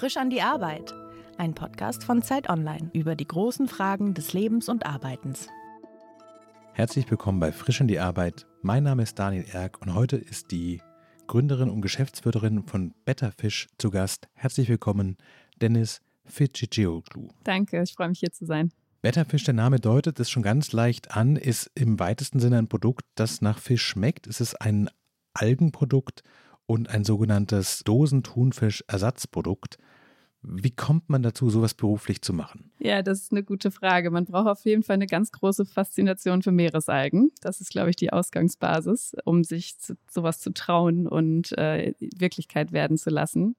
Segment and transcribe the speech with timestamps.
[0.00, 0.94] Frisch an die Arbeit.
[1.36, 5.46] Ein Podcast von Zeit Online über die großen Fragen des Lebens und Arbeitens.
[6.72, 8.46] Herzlich willkommen bei Frisch an die Arbeit.
[8.62, 10.80] Mein Name ist Daniel Erck und heute ist die
[11.26, 14.28] Gründerin und Geschäftsführerin von Better Fish zu Gast.
[14.32, 15.18] Herzlich willkommen,
[15.60, 17.28] Dennis Fitchigioglu.
[17.44, 18.72] Danke, ich freue mich hier zu sein.
[19.02, 22.68] Better Fish, der Name deutet es schon ganz leicht an, ist im weitesten Sinne ein
[22.68, 24.26] Produkt, das nach Fisch schmeckt.
[24.26, 24.88] Es ist ein
[25.34, 26.22] Algenprodukt
[26.70, 29.76] und ein sogenanntes Dosentunfisch-Ersatzprodukt.
[30.40, 32.70] Wie kommt man dazu, sowas beruflich zu machen?
[32.78, 34.12] Ja, das ist eine gute Frage.
[34.12, 37.32] Man braucht auf jeden Fall eine ganz große Faszination für Meeresalgen.
[37.40, 42.70] Das ist, glaube ich, die Ausgangsbasis, um sich zu, sowas zu trauen und äh, Wirklichkeit
[42.70, 43.56] werden zu lassen.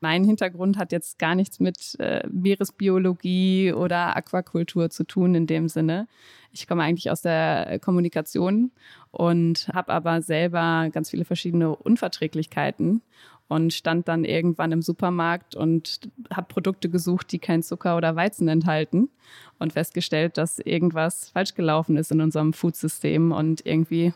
[0.00, 5.68] Mein Hintergrund hat jetzt gar nichts mit äh, Meeresbiologie oder Aquakultur zu tun in dem
[5.68, 6.08] Sinne.
[6.52, 8.72] Ich komme eigentlich aus der Kommunikation
[9.10, 13.02] und habe aber selber ganz viele verschiedene Unverträglichkeiten
[13.50, 18.46] und stand dann irgendwann im Supermarkt und habe Produkte gesucht, die kein Zucker oder Weizen
[18.48, 19.10] enthalten
[19.58, 24.14] und festgestellt, dass irgendwas falsch gelaufen ist in unserem Foodsystem und irgendwie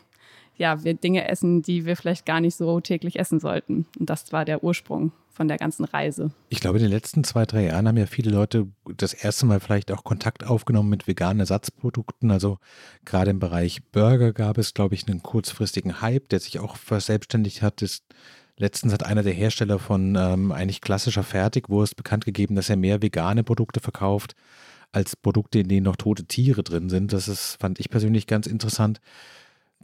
[0.57, 3.85] ja, wir Dinge essen, die wir vielleicht gar nicht so täglich essen sollten.
[3.99, 6.31] Und das war der Ursprung von der ganzen Reise.
[6.49, 9.59] Ich glaube, in den letzten zwei, drei Jahren haben ja viele Leute das erste Mal
[9.59, 12.31] vielleicht auch Kontakt aufgenommen mit veganen Ersatzprodukten.
[12.31, 12.57] Also
[13.03, 17.61] gerade im Bereich Burger gab es, glaube ich, einen kurzfristigen Hype, der sich auch verselbstständigt
[17.61, 17.81] hat.
[17.81, 18.05] Ist
[18.57, 23.01] Letztens hat einer der Hersteller von ähm, eigentlich klassischer Fertigwurst bekannt gegeben, dass er mehr
[23.01, 24.35] vegane Produkte verkauft
[24.93, 27.11] als Produkte, in denen noch tote Tiere drin sind.
[27.11, 29.01] Das ist, fand ich persönlich ganz interessant.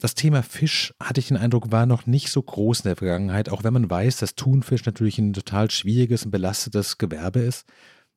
[0.02, 3.50] Das Thema Fisch, hatte ich den Eindruck, war noch nicht so groß in der Vergangenheit,
[3.50, 7.68] auch wenn man weiß, dass Thunfisch natürlich ein total schwieriges und belastetes Gewerbe ist.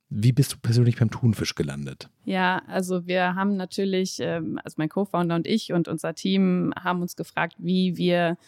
[0.08, 2.08] Wie bist du persönlich beim Thunfisch gelandet?
[2.24, 7.02] Ja, also wir haben natürlich, ähm, also mein Co-Founder und ich und unser Team haben
[7.02, 8.38] uns gefragt, wie wir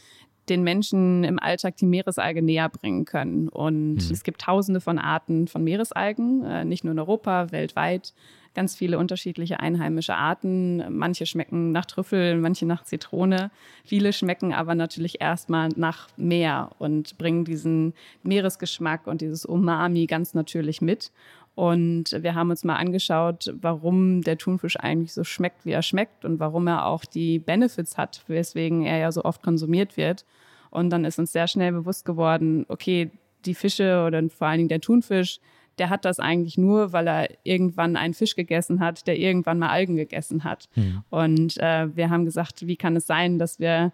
[0.49, 3.49] den Menschen im Alltag die Meeresalge näher bringen können.
[3.49, 4.13] Und mhm.
[4.13, 8.13] es gibt tausende von Arten von Meeresalgen, äh, nicht nur in Europa, weltweit
[8.57, 10.83] ganz viele unterschiedliche einheimische Arten.
[10.97, 13.51] Manche schmecken nach Trüffel, manche nach Zitrone.
[13.85, 20.33] Viele schmecken aber natürlich erstmal nach Meer und bringen diesen Meeresgeschmack und dieses Umami ganz
[20.33, 21.13] natürlich mit.
[21.57, 26.27] Und wir haben uns mal angeschaut, warum der Thunfisch eigentlich so schmeckt, wie er schmeckt
[26.27, 30.27] und warum er auch die Benefits hat, weswegen er ja so oft konsumiert wird.
[30.71, 33.11] Und dann ist uns sehr schnell bewusst geworden, okay,
[33.47, 35.41] die Fische oder vor allen Dingen der Thunfisch,
[35.79, 39.71] der hat das eigentlich nur, weil er irgendwann einen Fisch gegessen hat, der irgendwann mal
[39.71, 40.69] Algen gegessen hat.
[40.75, 41.05] Mhm.
[41.09, 43.93] Und äh, wir haben gesagt, wie kann es sein, dass wir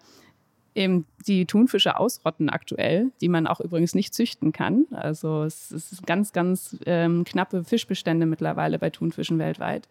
[0.75, 4.85] eben die Thunfische ausrotten aktuell, die man auch übrigens nicht züchten kann.
[4.91, 9.87] Also es ist ganz, ganz ähm, knappe Fischbestände mittlerweile bei Thunfischen weltweit.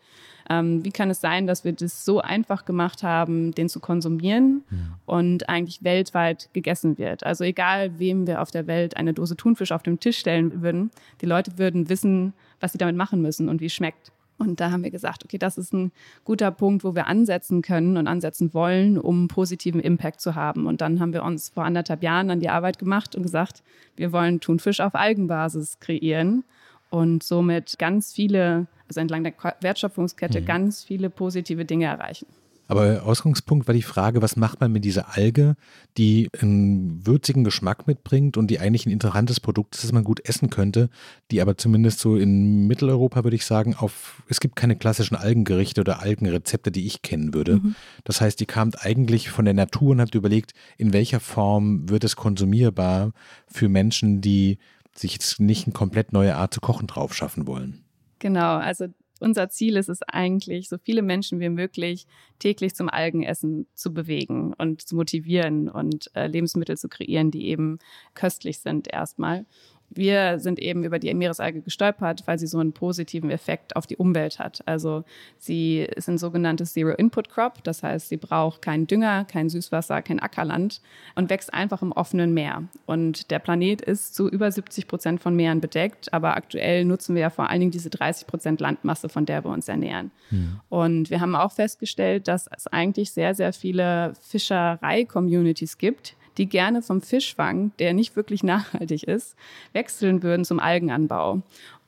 [0.50, 4.64] Ähm, wie kann es sein, dass wir das so einfach gemacht haben, den zu konsumieren
[4.70, 4.76] ja.
[5.06, 7.24] und eigentlich weltweit gegessen wird?
[7.24, 10.90] Also egal, wem wir auf der Welt eine Dose Thunfisch auf den Tisch stellen würden,
[11.20, 14.12] die Leute würden wissen, was sie damit machen müssen und wie es schmeckt.
[14.48, 15.92] Und da haben wir gesagt, okay, das ist ein
[16.24, 20.66] guter Punkt, wo wir ansetzen können und ansetzen wollen, um positiven Impact zu haben.
[20.66, 23.62] Und dann haben wir uns vor anderthalb Jahren an die Arbeit gemacht und gesagt,
[23.96, 26.44] wir wollen Thunfisch auf Algenbasis kreieren
[26.90, 30.46] und somit ganz viele, also entlang der Wertschöpfungskette, mhm.
[30.46, 32.26] ganz viele positive Dinge erreichen.
[32.72, 35.56] Aber Ausgangspunkt war die Frage, was macht man mit dieser Alge,
[35.98, 40.26] die einen würzigen Geschmack mitbringt und die eigentlich ein interessantes Produkt ist, das man gut
[40.26, 40.88] essen könnte,
[41.30, 45.82] die aber zumindest so in Mitteleuropa würde ich sagen, auf es gibt keine klassischen Algengerichte
[45.82, 47.56] oder Algenrezepte, die ich kennen würde.
[47.56, 47.74] Mhm.
[48.04, 52.04] Das heißt, die kam eigentlich von der Natur und habt überlegt, in welcher Form wird
[52.04, 53.12] es konsumierbar
[53.48, 54.56] für Menschen, die
[54.94, 57.84] sich jetzt nicht eine komplett neue Art zu kochen drauf schaffen wollen.
[58.18, 58.86] Genau, also
[59.22, 62.06] unser Ziel ist es eigentlich, so viele Menschen wie möglich
[62.38, 67.78] täglich zum Algenessen zu bewegen und zu motivieren und äh, Lebensmittel zu kreieren, die eben
[68.14, 69.46] köstlich sind erstmal
[69.94, 73.96] wir sind eben über die Meeresalge gestolpert, weil sie so einen positiven Effekt auf die
[73.96, 74.62] Umwelt hat.
[74.66, 75.04] Also
[75.38, 80.80] sie ist ein sogenanntes Zero-Input-Crop, das heißt, sie braucht keinen Dünger, kein Süßwasser, kein Ackerland
[81.14, 82.64] und wächst einfach im offenen Meer.
[82.86, 87.22] Und der Planet ist zu über 70 Prozent von Meeren bedeckt, aber aktuell nutzen wir
[87.22, 90.10] ja vor allen Dingen diese 30 Prozent Landmasse, von der wir uns ernähren.
[90.30, 90.60] Mhm.
[90.68, 96.82] Und wir haben auch festgestellt, dass es eigentlich sehr, sehr viele Fischerei-Communities gibt, die gerne
[96.82, 99.36] vom Fischfang, der nicht wirklich nachhaltig ist,
[99.72, 101.42] wechseln würden zum Algenanbau.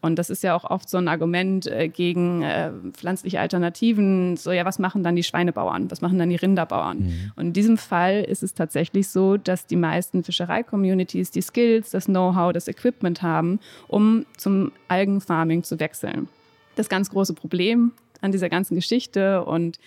[0.05, 4.37] Und das ist ja auch oft so ein Argument äh, gegen äh, pflanzliche Alternativen.
[4.37, 5.91] So, ja, was machen dann die Schweinebauern?
[5.91, 6.99] Was machen dann die Rinderbauern?
[6.99, 7.33] Mhm.
[7.37, 12.05] Und in diesem Fall ist es tatsächlich so, dass die meisten Fischerei-Communities die Skills, das
[12.05, 16.29] Know-how, das Equipment haben, um zum Algenfarming zu wechseln.
[16.77, 19.79] Das ganz große Problem an dieser ganzen Geschichte und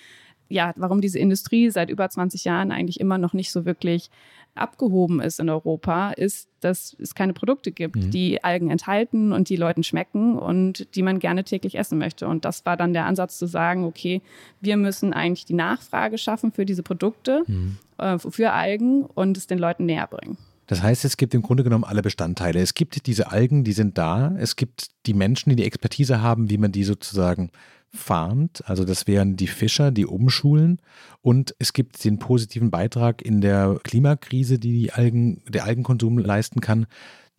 [0.50, 4.10] ja, warum diese Industrie seit über 20 Jahren eigentlich immer noch nicht so wirklich
[4.58, 8.12] abgehoben ist in Europa, ist, dass es keine Produkte gibt, mhm.
[8.12, 12.28] die Algen enthalten und die Leuten schmecken und die man gerne täglich essen möchte.
[12.28, 14.22] Und das war dann der Ansatz zu sagen, okay,
[14.60, 17.78] wir müssen eigentlich die Nachfrage schaffen für diese Produkte, mhm.
[17.98, 20.38] äh, für Algen und es den Leuten näher bringen.
[20.68, 22.60] Das heißt, es gibt im Grunde genommen alle Bestandteile.
[22.60, 24.36] Es gibt diese Algen, die sind da.
[24.38, 27.52] Es gibt die Menschen, die die Expertise haben, wie man die sozusagen
[27.94, 28.64] farmt.
[28.66, 30.80] Also das wären die Fischer, die umschulen.
[31.22, 36.62] Und es gibt den positiven Beitrag in der Klimakrise, die, die Algen, der Algenkonsum leisten
[36.62, 36.88] kann.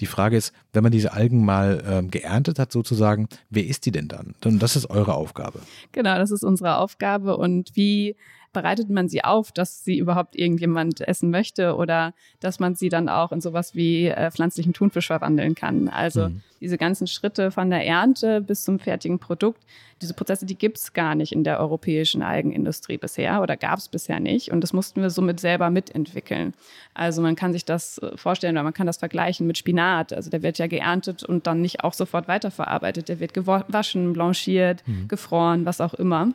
[0.01, 3.91] Die Frage ist, wenn man diese Algen mal ähm, geerntet hat, sozusagen, wer isst die
[3.91, 4.35] denn dann?
[4.45, 5.61] Und das ist eure Aufgabe.
[5.93, 7.37] Genau, das ist unsere Aufgabe.
[7.37, 8.15] Und wie
[8.53, 13.09] bereitet man sie auf, dass sie überhaupt irgendjemand essen möchte oder dass man sie dann
[13.09, 15.89] auch in sowas wie äh, pflanzlichen Thunfisch verwandeln kann.
[15.89, 16.43] Also mhm.
[16.61, 19.63] diese ganzen Schritte von der Ernte bis zum fertigen Produkt,
[20.01, 23.89] diese Prozesse, die gibt es gar nicht in der europäischen Algenindustrie bisher oder gab es
[23.89, 24.53] bisher nicht.
[24.53, 26.55] Und das mussten wir somit selber mitentwickeln.
[26.95, 30.13] Also man kann sich das äh, vorstellen oder man kann das vergleichen mit Spinat.
[30.13, 33.09] Also der wird ja geerntet und dann nicht auch sofort weiterverarbeitet.
[33.09, 35.09] Der wird gewaschen, blanchiert, mhm.
[35.09, 36.33] gefroren, was auch immer.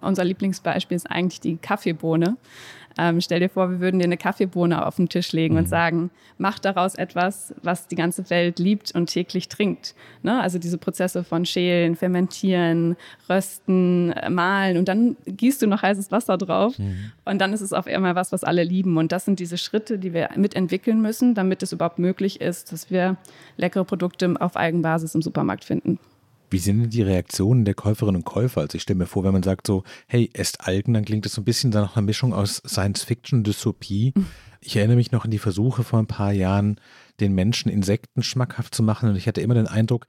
[0.00, 2.36] Unser Lieblingsbeispiel ist eigentlich die Kaffeebohne.
[3.00, 5.60] Ähm, stell dir vor, wir würden dir eine Kaffeebohne auf den Tisch legen mhm.
[5.60, 9.94] und sagen, mach daraus etwas, was die ganze Welt liebt und täglich trinkt.
[10.24, 10.40] Ne?
[10.40, 12.96] Also diese Prozesse von Schälen, Fermentieren,
[13.28, 17.12] Rösten, äh, Mahlen und dann gießt du noch heißes Wasser drauf mhm.
[17.24, 18.96] und dann ist es auf einmal was, was alle lieben.
[18.96, 22.90] Und das sind diese Schritte, die wir mitentwickeln müssen, damit es überhaupt möglich ist, dass
[22.90, 23.16] wir
[23.56, 26.00] leckere Produkte auf Eigenbasis im Supermarkt finden.
[26.50, 28.62] Wie sind denn die Reaktionen der Käuferinnen und Käufer?
[28.62, 31.34] Also ich stelle mir vor, wenn man sagt so, hey, esst Algen, dann klingt das
[31.34, 34.14] so ein bisschen nach einer Mischung aus Science-Fiction, Dystopie.
[34.60, 36.80] Ich erinnere mich noch an die Versuche vor ein paar Jahren,
[37.20, 40.06] den Menschen Insekten schmackhaft zu machen und ich hatte immer den Eindruck,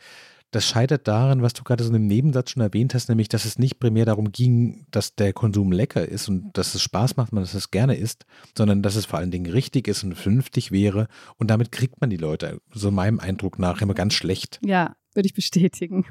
[0.52, 3.46] das scheitert daran, was du gerade so in einem Nebensatz schon erwähnt hast, nämlich, dass
[3.46, 7.34] es nicht primär darum ging, dass der Konsum lecker ist und dass es Spaß macht,
[7.34, 8.26] man dass es gerne isst,
[8.58, 11.08] sondern dass es vor allen Dingen richtig ist und vernünftig wäre.
[11.38, 14.60] Und damit kriegt man die Leute, so meinem Eindruck nach, immer ganz schlecht.
[14.66, 16.06] Ja, würde ich bestätigen.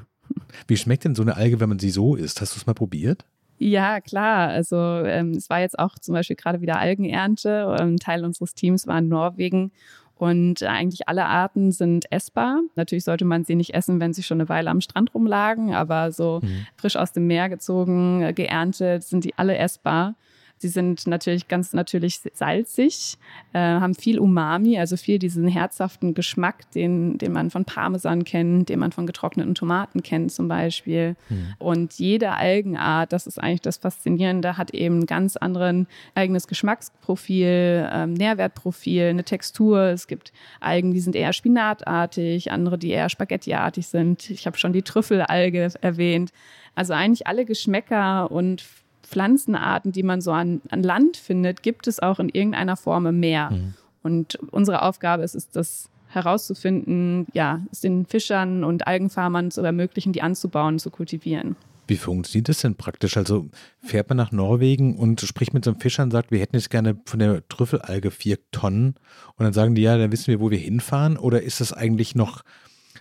[0.67, 2.41] Wie schmeckt denn so eine Alge, wenn man sie so isst?
[2.41, 3.25] Hast du es mal probiert?
[3.57, 4.49] Ja, klar.
[4.49, 7.67] Also ähm, es war jetzt auch zum Beispiel gerade wieder Algenernte.
[7.79, 9.71] Ein Teil unseres Teams war in Norwegen
[10.19, 12.61] und eigentlich alle Arten sind essbar.
[12.75, 16.11] Natürlich sollte man sie nicht essen, wenn sie schon eine Weile am Strand rumlagen, aber
[16.11, 16.67] so mhm.
[16.75, 20.15] frisch aus dem Meer gezogen, geerntet, sind die alle essbar.
[20.59, 23.17] Sie sind natürlich ganz natürlich salzig,
[23.53, 28.67] äh, haben viel Umami, also viel diesen herzhaften Geschmack, den, den man von Parmesan kennt,
[28.67, 31.15] den man von getrockneten Tomaten kennt zum Beispiel.
[31.29, 31.53] Mhm.
[31.59, 37.89] Und jede Algenart, das ist eigentlich das Faszinierende, hat eben ein ganz anderen eigenes Geschmacksprofil,
[37.93, 39.79] ähm, Nährwertprofil, eine Textur.
[39.83, 44.29] Es gibt Algen, die sind eher spinatartig, andere, die eher spaghettiartig sind.
[44.29, 46.33] Ich habe schon die Trüffelalge erwähnt.
[46.75, 48.61] Also eigentlich alle Geschmäcker und
[49.09, 53.19] Pflanzenarten, die man so an, an Land findet, gibt es auch in irgendeiner Form im
[53.19, 53.49] Meer.
[53.51, 53.73] Mhm.
[54.03, 60.13] Und unsere Aufgabe ist es, das herauszufinden, ja, es den Fischern und Algenfarmern zu ermöglichen,
[60.13, 61.55] die anzubauen, zu kultivieren.
[61.87, 63.17] Wie funktioniert das denn praktisch?
[63.17, 66.55] Also fährt man nach Norwegen und spricht mit so einem Fischer und sagt, wir hätten
[66.55, 68.95] jetzt gerne von der Trüffelalge vier Tonnen
[69.35, 72.13] und dann sagen die, ja, dann wissen wir, wo wir hinfahren oder ist das eigentlich
[72.13, 72.43] noch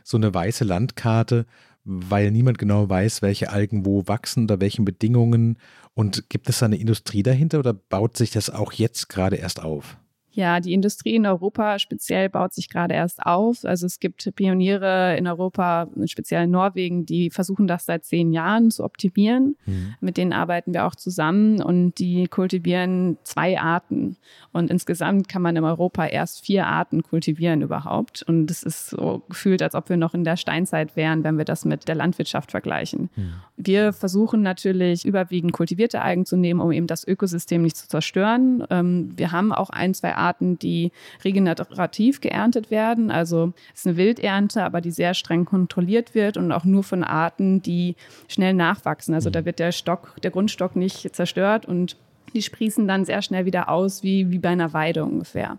[0.04, 1.44] so eine weiße Landkarte,
[1.84, 5.58] weil niemand genau weiß, welche Algen wo wachsen, unter welchen Bedingungen.
[5.98, 9.60] Und gibt es da eine Industrie dahinter oder baut sich das auch jetzt gerade erst
[9.60, 9.96] auf?
[10.32, 13.64] Ja, die Industrie in Europa speziell baut sich gerade erst auf.
[13.64, 18.70] Also es gibt Pioniere in Europa, speziell in Norwegen, die versuchen das seit zehn Jahren
[18.70, 19.56] zu optimieren.
[19.66, 19.94] Mhm.
[20.00, 24.16] Mit denen arbeiten wir auch zusammen und die kultivieren zwei Arten.
[24.52, 28.22] Und insgesamt kann man in Europa erst vier Arten kultivieren überhaupt.
[28.22, 31.46] Und es ist so gefühlt, als ob wir noch in der Steinzeit wären, wenn wir
[31.46, 33.08] das mit der Landwirtschaft vergleichen.
[33.16, 33.32] Mhm.
[33.56, 38.62] Wir versuchen natürlich überwiegend kultivierte Algen zu nehmen, um eben das Ökosystem nicht zu zerstören.
[38.70, 40.92] Ähm, wir haben auch ein, zwei Arten, die
[41.24, 43.10] regenerativ geerntet werden.
[43.10, 47.04] Also es ist eine Wildernte, aber die sehr streng kontrolliert wird und auch nur von
[47.04, 47.96] Arten, die
[48.28, 49.14] schnell nachwachsen.
[49.14, 49.46] Also da mhm.
[49.46, 51.96] wird der Stock, der Grundstock nicht zerstört und
[52.34, 55.58] die sprießen dann sehr schnell wieder aus, wie, wie bei einer Weide ungefähr.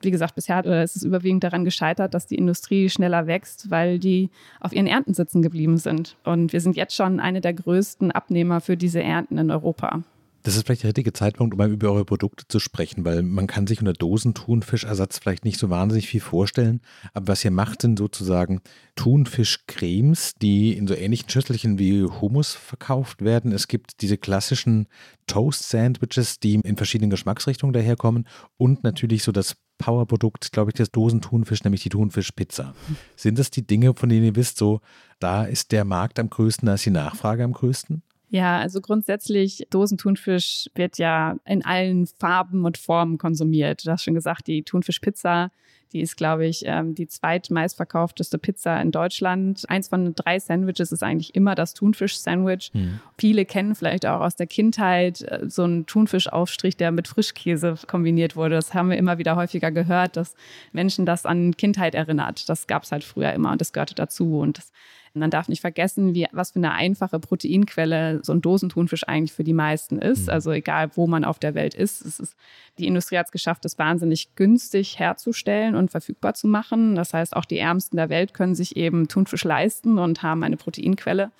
[0.00, 3.98] Wie gesagt, bisher äh, ist es überwiegend daran gescheitert, dass die Industrie schneller wächst, weil
[3.98, 6.16] die auf ihren Ernten sitzen geblieben sind.
[6.24, 10.02] Und wir sind jetzt schon eine der größten Abnehmer für diese Ernten in Europa.
[10.42, 13.46] Das ist vielleicht der richtige Zeitpunkt, um mal über eure Produkte zu sprechen, weil man
[13.46, 16.80] kann sich unter Dosentunfischersatz vielleicht nicht so wahnsinnig viel vorstellen.
[17.12, 18.60] Aber was ihr macht, sind sozusagen
[18.94, 23.52] Thunfischcremes, die in so ähnlichen Schüsselchen wie Hummus verkauft werden.
[23.52, 24.86] Es gibt diese klassischen
[25.26, 28.26] Toast-Sandwiches, die in verschiedenen Geschmacksrichtungen daherkommen
[28.56, 32.74] und natürlich so das Powerprodukt, glaube ich, des Dosentunfisch, nämlich die Thunfischpizza.
[33.16, 34.80] Sind das die Dinge, von denen ihr wisst, so
[35.20, 38.02] da ist der Markt am größten, da ist die Nachfrage am größten?
[38.30, 43.86] Ja, also grundsätzlich Dosentunfisch wird ja in allen Farben und Formen konsumiert.
[43.86, 45.50] Du hast schon gesagt, die Thunfischpizza
[45.92, 49.64] die ist, glaube ich, ähm, die zweitmeistverkaufteste Pizza in Deutschland.
[49.68, 52.70] Eins von drei Sandwiches ist eigentlich immer das Thunfisch-Sandwich.
[52.74, 53.00] Mhm.
[53.16, 58.36] Viele kennen vielleicht auch aus der Kindheit äh, so einen Thunfischaufstrich, der mit Frischkäse kombiniert
[58.36, 58.56] wurde.
[58.56, 60.34] Das haben wir immer wieder häufiger gehört, dass
[60.72, 62.48] Menschen das an Kindheit erinnert.
[62.48, 64.40] Das gab es halt früher immer und das gehörte dazu.
[64.40, 64.72] Und das
[65.18, 69.44] man darf nicht vergessen, wie, was für eine einfache Proteinquelle so ein Dosentunfisch eigentlich für
[69.44, 70.26] die meisten ist.
[70.26, 70.32] Mhm.
[70.32, 72.02] Also egal, wo man auf der Welt ist.
[72.02, 72.36] ist.
[72.78, 76.94] Die Industrie hat es geschafft, es wahnsinnig günstig herzustellen und verfügbar zu machen.
[76.94, 80.56] Das heißt, auch die Ärmsten der Welt können sich eben Thunfisch leisten und haben eine
[80.56, 81.30] Proteinquelle.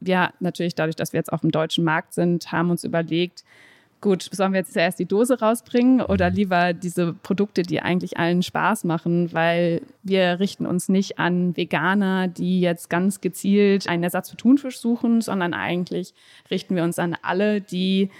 [0.00, 3.44] Wir natürlich dadurch, dass wir jetzt auf dem deutschen Markt sind, haben uns überlegt,
[4.04, 6.36] gut, sollen wir jetzt zuerst die Dose rausbringen oder mhm.
[6.36, 12.28] lieber diese Produkte, die eigentlich allen Spaß machen, weil wir richten uns nicht an Veganer,
[12.28, 16.12] die jetzt ganz gezielt einen Ersatz für Thunfisch suchen, sondern eigentlich
[16.50, 18.10] richten wir uns an alle, die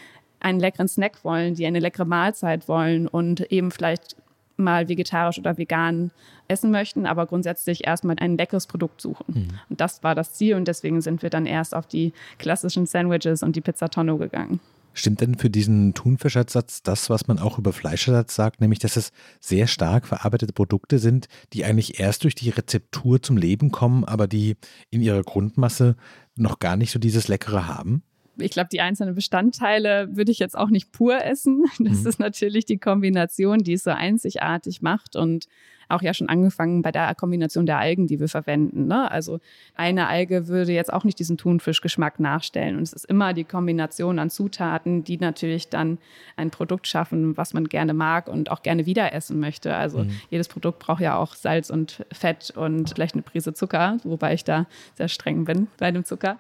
[0.41, 4.17] einen leckeren Snack wollen, die eine leckere Mahlzeit wollen und eben vielleicht
[4.57, 6.13] mal vegetarisch oder vegan
[6.49, 9.25] essen möchten, aber grundsätzlich erstmal ein leckeres Produkt suchen.
[9.29, 9.49] Mhm.
[9.69, 13.43] Und das war das Ziel und deswegen sind wir dann erst auf die klassischen Sandwiches
[13.43, 14.61] und die Pizza Tonno gegangen.
[14.97, 19.11] Stimmt denn für diesen Thunfischersatz das, was man auch über Fleischersatz sagt, nämlich dass es
[19.41, 24.29] sehr stark verarbeitete Produkte sind, die eigentlich erst durch die Rezeptur zum Leben kommen, aber
[24.29, 24.57] die
[24.91, 25.97] in ihrer Grundmasse
[26.37, 28.05] noch gar nicht so dieses Leckere haben?
[28.39, 31.65] Ich glaube, die einzelnen Bestandteile würde ich jetzt auch nicht pur essen.
[31.79, 32.07] Das mhm.
[32.09, 35.49] ist natürlich die Kombination, die es so einzigartig macht und
[35.89, 38.87] auch ja schon angefangen bei der Kombination der Algen, die wir verwenden.
[38.87, 39.11] Ne?
[39.11, 39.41] Also
[39.75, 42.77] eine Alge würde jetzt auch nicht diesen Thunfischgeschmack nachstellen.
[42.77, 45.99] Und es ist immer die Kombination an Zutaten, die natürlich dann
[46.37, 49.75] ein Produkt schaffen, was man gerne mag und auch gerne wieder essen möchte.
[49.75, 50.11] Also mhm.
[50.31, 54.45] jedes Produkt braucht ja auch Salz und Fett und vielleicht eine Prise Zucker, wobei ich
[54.45, 56.39] da sehr streng bin bei dem Zucker.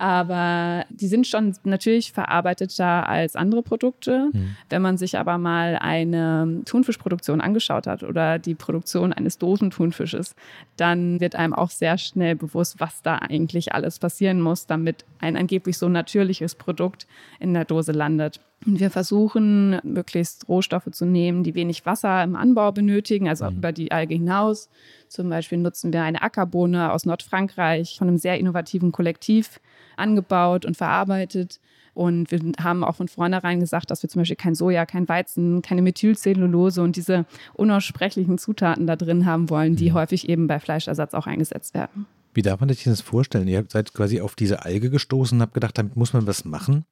[0.00, 4.30] Aber die sind schon natürlich verarbeiteter als andere Produkte.
[4.32, 4.56] Mhm.
[4.70, 10.34] Wenn man sich aber mal eine Thunfischproduktion angeschaut hat oder die Produktion eines Dosenthunfisches,
[10.78, 15.36] dann wird einem auch sehr schnell bewusst, was da eigentlich alles passieren muss, damit ein
[15.36, 17.06] angeblich so natürliches Produkt
[17.38, 18.40] in der Dose landet.
[18.66, 23.56] Und wir versuchen, möglichst Rohstoffe zu nehmen, die wenig Wasser im Anbau benötigen, also mhm.
[23.56, 24.68] über die Alge hinaus.
[25.08, 29.60] Zum Beispiel nutzen wir eine Ackerbohne aus Nordfrankreich von einem sehr innovativen Kollektiv,
[29.96, 31.58] angebaut und verarbeitet.
[31.94, 35.62] Und wir haben auch von vornherein gesagt, dass wir zum Beispiel kein Soja, kein Weizen,
[35.62, 37.24] keine Methylcellulose und diese
[37.54, 39.94] unaussprechlichen Zutaten da drin haben wollen, die mhm.
[39.94, 42.06] häufig eben bei Fleischersatz auch eingesetzt werden.
[42.34, 43.48] Wie darf man sich das vorstellen?
[43.48, 46.84] Ihr seid quasi auf diese Alge gestoßen und habt gedacht, damit muss man was machen.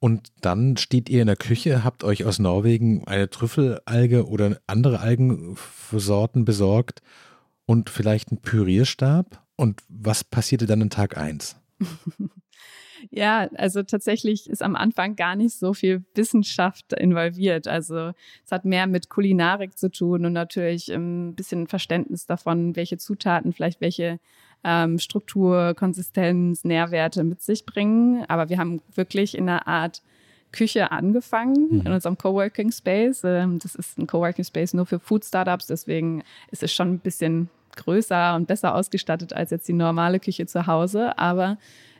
[0.00, 5.00] Und dann steht ihr in der Küche, habt euch aus Norwegen eine Trüffelalge oder andere
[5.00, 7.02] Algensorten besorgt
[7.66, 9.44] und vielleicht einen Pürierstab.
[9.56, 11.56] Und was passierte dann in Tag 1?
[13.10, 17.66] Ja, also tatsächlich ist am Anfang gar nicht so viel Wissenschaft involviert.
[17.66, 18.12] Also
[18.44, 23.52] es hat mehr mit Kulinarik zu tun und natürlich ein bisschen Verständnis davon, welche Zutaten
[23.52, 24.20] vielleicht welche
[24.64, 28.24] ähm, Struktur, Konsistenz, Nährwerte mit sich bringen.
[28.28, 30.02] Aber wir haben wirklich in einer Art
[30.52, 31.80] Küche angefangen mhm.
[31.86, 33.22] in unserem Coworking Space.
[33.24, 36.98] Ähm, das ist ein Coworking Space nur für Food Startups, deswegen ist es schon ein
[36.98, 41.16] bisschen größer und besser ausgestattet als jetzt die normale Küche zu Hause.
[41.18, 41.56] Aber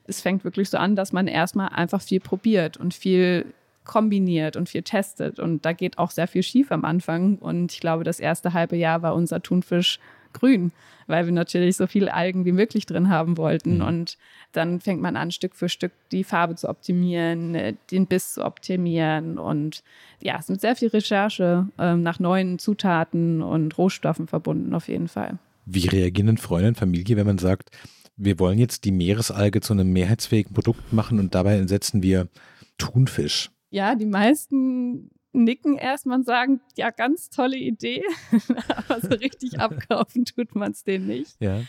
[0.06, 3.46] es fängt wirklich so an, dass man erstmal einfach viel probiert und viel
[3.84, 5.38] kombiniert und viel testet.
[5.38, 7.36] Und da geht auch sehr viel schief am Anfang.
[7.36, 10.00] Und ich glaube, das erste halbe Jahr war unser Thunfisch
[10.32, 10.72] grün,
[11.06, 13.76] weil wir natürlich so viel Algen wie möglich drin haben wollten.
[13.76, 13.84] Mhm.
[13.84, 14.18] Und
[14.52, 18.44] dann fängt man an, Stück für Stück die Farbe zu optimieren, äh, den Biss zu
[18.44, 19.38] optimieren.
[19.38, 19.82] Und
[20.22, 24.88] ja, es ist mit sehr viel Recherche äh, nach neuen Zutaten und Rohstoffen verbunden, auf
[24.88, 25.38] jeden Fall.
[25.66, 27.70] Wie reagieren denn Freunde und Familie, wenn man sagt,
[28.16, 32.28] wir wollen jetzt die Meeresalge zu einem mehrheitsfähigen Produkt machen und dabei setzen wir
[32.76, 33.50] Thunfisch?
[33.70, 38.02] Ja, die meisten nicken erstmal und sagen, ja, ganz tolle Idee,
[38.88, 41.36] aber so richtig abkaufen tut man es denen nicht.
[41.40, 41.60] Ja.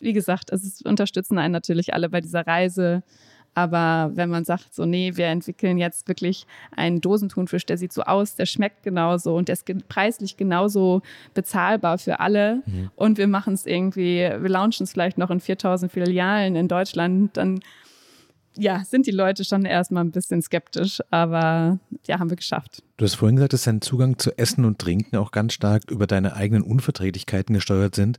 [0.00, 3.02] Wie gesagt, es unterstützen einen natürlich alle bei dieser Reise.
[3.54, 6.46] Aber wenn man sagt, so, nee, wir entwickeln jetzt wirklich
[6.76, 11.02] einen Dosenthunfisch, der sieht so aus, der schmeckt genauso und der ist preislich genauso
[11.34, 12.90] bezahlbar für alle mhm.
[12.94, 17.36] und wir machen es irgendwie, wir launchen es vielleicht noch in 4000 Filialen in Deutschland,
[17.36, 17.60] dann
[18.58, 22.82] ja, sind die Leute schon erstmal ein bisschen skeptisch, aber ja, haben wir geschafft.
[22.96, 26.06] Du hast vorhin gesagt, dass dein Zugang zu Essen und Trinken auch ganz stark über
[26.06, 28.18] deine eigenen Unverträglichkeiten gesteuert sind.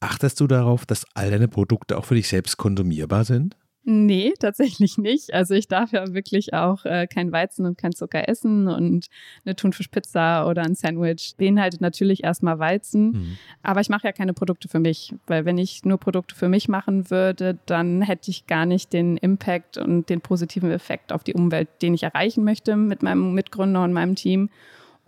[0.00, 3.56] Achtest du darauf, dass all deine Produkte auch für dich selbst konsumierbar sind?
[3.82, 5.32] Nee, tatsächlich nicht.
[5.32, 9.06] Also ich darf ja wirklich auch äh, kein Weizen und kein Zucker essen und
[9.44, 13.10] eine Thunfischpizza oder ein Sandwich beinhaltet natürlich erstmal Weizen.
[13.10, 13.38] Mhm.
[13.62, 16.68] Aber ich mache ja keine Produkte für mich, weil wenn ich nur Produkte für mich
[16.68, 21.34] machen würde, dann hätte ich gar nicht den Impact und den positiven Effekt auf die
[21.34, 24.50] Umwelt, den ich erreichen möchte mit meinem Mitgründer und meinem Team.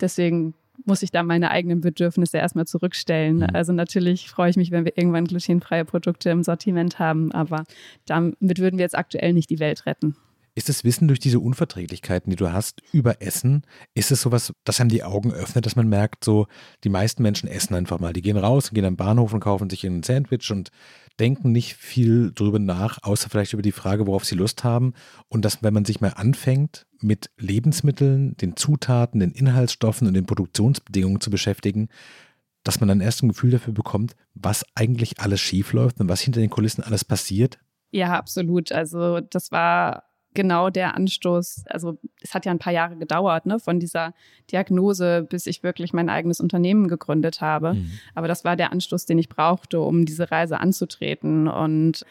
[0.01, 3.39] Deswegen muss ich da meine eigenen Bedürfnisse erstmal zurückstellen.
[3.39, 3.47] Mhm.
[3.53, 7.65] Also natürlich freue ich mich, wenn wir irgendwann glutenfreie Produkte im Sortiment haben, aber
[8.07, 10.17] damit würden wir jetzt aktuell nicht die Welt retten.
[10.55, 13.63] Ist das Wissen durch diese Unverträglichkeiten, die du hast, über Essen,
[13.95, 16.47] ist es sowas, das einem die Augen öffnet, dass man merkt, so,
[16.85, 18.13] die meisten Menschen essen einfach mal.
[18.13, 20.71] Die gehen raus, gehen am Bahnhof und kaufen sich ein Sandwich und
[21.19, 24.93] denken nicht viel drüber nach, außer vielleicht über die Frage, worauf sie Lust haben.
[25.29, 30.27] Und dass, wenn man sich mal anfängt, mit Lebensmitteln, den Zutaten, den Inhaltsstoffen und den
[30.27, 31.89] Produktionsbedingungen zu beschäftigen,
[32.63, 36.41] dass man dann erst ein Gefühl dafür bekommt, was eigentlich alles schiefläuft und was hinter
[36.41, 37.59] den Kulissen alles passiert.
[37.91, 38.71] Ja, absolut.
[38.73, 43.59] Also das war genau der Anstoß, also es hat ja ein paar Jahre gedauert, ne,
[43.59, 44.15] von dieser
[44.51, 47.75] Diagnose, bis ich wirklich mein eigenes Unternehmen gegründet habe.
[47.75, 47.91] Mhm.
[48.15, 52.05] Aber das war der Anstoß, den ich brauchte, um diese Reise anzutreten und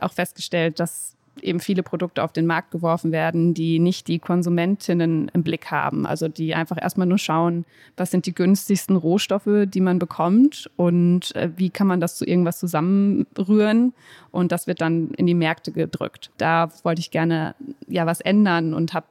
[0.00, 5.30] auch festgestellt, dass eben viele Produkte auf den Markt geworfen werden, die nicht die Konsumentinnen
[5.32, 6.06] im Blick haben.
[6.06, 7.64] Also die einfach erstmal nur schauen,
[7.96, 12.26] was sind die günstigsten Rohstoffe, die man bekommt und äh, wie kann man das zu
[12.26, 13.92] irgendwas zusammenrühren.
[14.30, 16.30] Und das wird dann in die Märkte gedrückt.
[16.38, 17.54] Da wollte ich gerne
[17.88, 19.06] ja was ändern und habe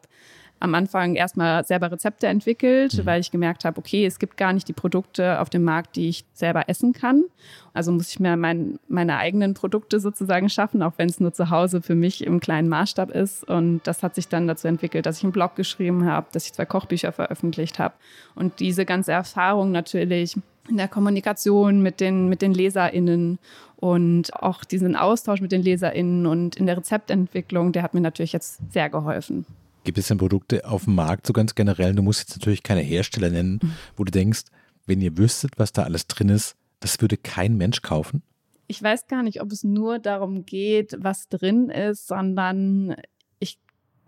[0.63, 3.05] am Anfang erstmal selber Rezepte entwickelt, mhm.
[3.05, 6.07] weil ich gemerkt habe, okay, es gibt gar nicht die Produkte auf dem Markt, die
[6.07, 7.25] ich selber essen kann.
[7.73, 11.49] Also muss ich mir mein, meine eigenen Produkte sozusagen schaffen, auch wenn es nur zu
[11.49, 13.43] Hause für mich im kleinen Maßstab ist.
[13.43, 16.53] Und das hat sich dann dazu entwickelt, dass ich einen Blog geschrieben habe, dass ich
[16.53, 17.95] zwei Kochbücher veröffentlicht habe.
[18.33, 20.37] Und diese ganze Erfahrung natürlich
[20.69, 23.37] in der Kommunikation mit den, mit den LeserInnen
[23.75, 28.31] und auch diesen Austausch mit den LeserInnen und in der Rezeptentwicklung, der hat mir natürlich
[28.31, 29.45] jetzt sehr geholfen.
[29.83, 31.93] Gibt es denn Produkte auf dem Markt so ganz generell?
[31.93, 33.73] Du musst jetzt natürlich keine Hersteller nennen, mhm.
[33.95, 34.43] wo du denkst,
[34.85, 38.21] wenn ihr wüsstet, was da alles drin ist, das würde kein Mensch kaufen?
[38.67, 42.95] Ich weiß gar nicht, ob es nur darum geht, was drin ist, sondern
[43.39, 43.59] ich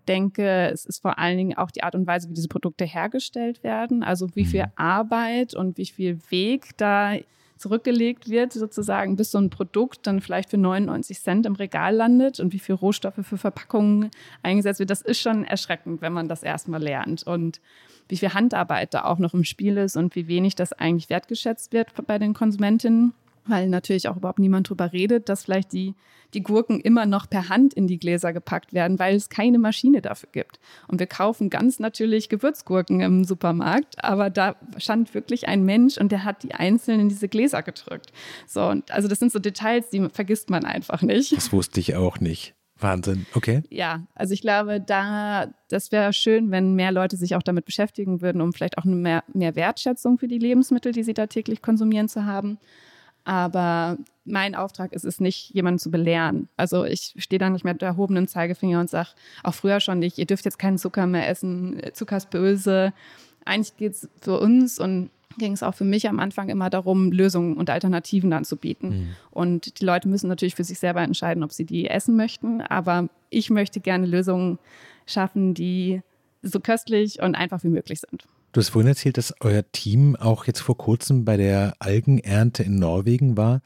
[0.08, 3.62] denke, es ist vor allen Dingen auch die Art und Weise, wie diese Produkte hergestellt
[3.62, 4.02] werden.
[4.02, 4.72] Also wie viel mhm.
[4.76, 7.14] Arbeit und wie viel Weg da
[7.56, 12.40] zurückgelegt wird, sozusagen, bis so ein Produkt dann vielleicht für 99 Cent im Regal landet
[12.40, 14.10] und wie viel Rohstoffe für Verpackungen
[14.42, 17.22] eingesetzt wird, das ist schon erschreckend, wenn man das erstmal lernt.
[17.22, 17.60] Und
[18.08, 21.72] wie viel Handarbeit da auch noch im Spiel ist und wie wenig das eigentlich wertgeschätzt
[21.72, 23.14] wird bei den Konsumentinnen
[23.48, 25.94] weil natürlich auch überhaupt niemand drüber redet, dass vielleicht die,
[26.34, 30.02] die Gurken immer noch per Hand in die Gläser gepackt werden, weil es keine Maschine
[30.02, 30.58] dafür gibt.
[30.88, 36.12] Und wir kaufen ganz natürlich Gewürzgurken im Supermarkt, aber da stand wirklich ein Mensch und
[36.12, 38.12] der hat die einzeln in diese Gläser gedrückt.
[38.46, 41.36] So, und also das sind so Details, die vergisst man einfach nicht.
[41.36, 42.56] Das wusste ich auch nicht.
[42.78, 43.62] Wahnsinn, okay.
[43.70, 48.20] Ja, also ich glaube, da, das wäre schön, wenn mehr Leute sich auch damit beschäftigen
[48.20, 51.62] würden, um vielleicht auch eine mehr, mehr Wertschätzung für die Lebensmittel, die sie da täglich
[51.62, 52.58] konsumieren, zu haben.
[53.26, 56.48] Aber mein Auftrag ist es nicht, jemanden zu belehren.
[56.56, 59.08] Also ich stehe da nicht mit erhobenem Zeigefinger und sage,
[59.42, 62.92] auch früher schon nicht, ihr dürft jetzt keinen Zucker mehr essen, Zucker ist böse.
[63.44, 67.10] Eigentlich geht es für uns und ging es auch für mich am Anfang immer darum,
[67.10, 68.88] Lösungen und Alternativen dann zu bieten.
[68.88, 69.08] Mhm.
[69.32, 72.60] Und die Leute müssen natürlich für sich selber entscheiden, ob sie die essen möchten.
[72.60, 74.60] Aber ich möchte gerne Lösungen
[75.04, 76.00] schaffen, die
[76.42, 78.24] so köstlich und einfach wie möglich sind.
[78.56, 82.78] Du hast vorhin erzählt, dass euer Team auch jetzt vor kurzem bei der Algenernte in
[82.78, 83.60] Norwegen war.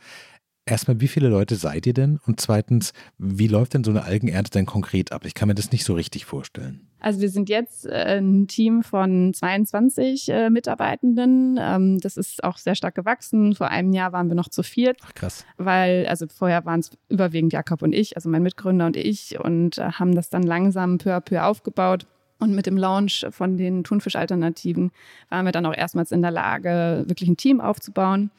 [0.67, 2.19] Erstmal, wie viele Leute seid ihr denn?
[2.27, 5.25] Und zweitens, wie läuft denn so eine Algenernte denn konkret ab?
[5.27, 6.89] Ich kann mir das nicht so richtig vorstellen.
[6.99, 11.57] Also wir sind jetzt äh, ein Team von 22 äh, Mitarbeitenden.
[11.61, 13.55] Ähm, das ist auch sehr stark gewachsen.
[13.55, 14.99] Vor einem Jahr waren wir noch zu viert.
[15.05, 15.47] Ach krass.
[15.57, 19.79] Weil, also vorher waren es überwiegend Jakob und ich, also mein Mitgründer und ich, und
[19.79, 22.09] äh, haben das dann langsam peu à peu aufgebaut.
[22.41, 24.91] Und mit dem Launch von den Thunfischalternativen
[25.29, 28.31] waren wir dann auch erstmals in der Lage, wirklich ein Team aufzubauen.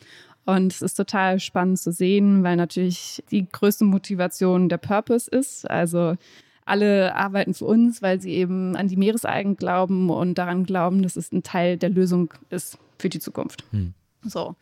[0.45, 5.69] Und es ist total spannend zu sehen, weil natürlich die größte Motivation der Purpose ist.
[5.69, 6.15] Also
[6.65, 11.15] alle arbeiten für uns, weil sie eben an die Meeresalgen glauben und daran glauben, dass
[11.15, 13.63] es ein Teil der Lösung ist für die Zukunft.
[13.71, 13.93] Hm.
[14.23, 14.55] So.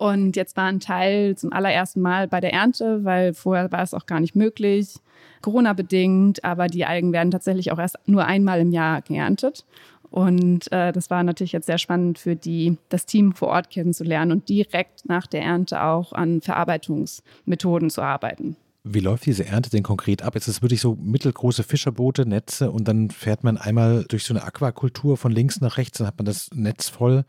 [0.00, 3.92] Und jetzt war ein Teil zum allerersten Mal bei der Ernte, weil vorher war es
[3.92, 4.94] auch gar nicht möglich.
[5.42, 9.66] Corona-bedingt, aber die Algen werden tatsächlich auch erst nur einmal im Jahr geerntet.
[10.10, 14.32] Und äh, das war natürlich jetzt sehr spannend für die, das Team vor Ort kennenzulernen
[14.32, 18.56] und direkt nach der Ernte auch an Verarbeitungsmethoden zu arbeiten.
[18.82, 20.34] Wie läuft diese Ernte denn konkret ab?
[20.34, 24.44] Ist es wirklich so mittelgroße Fischerboote, Netze und dann fährt man einmal durch so eine
[24.44, 27.26] Aquakultur von links nach rechts, dann hat man das Netz voll,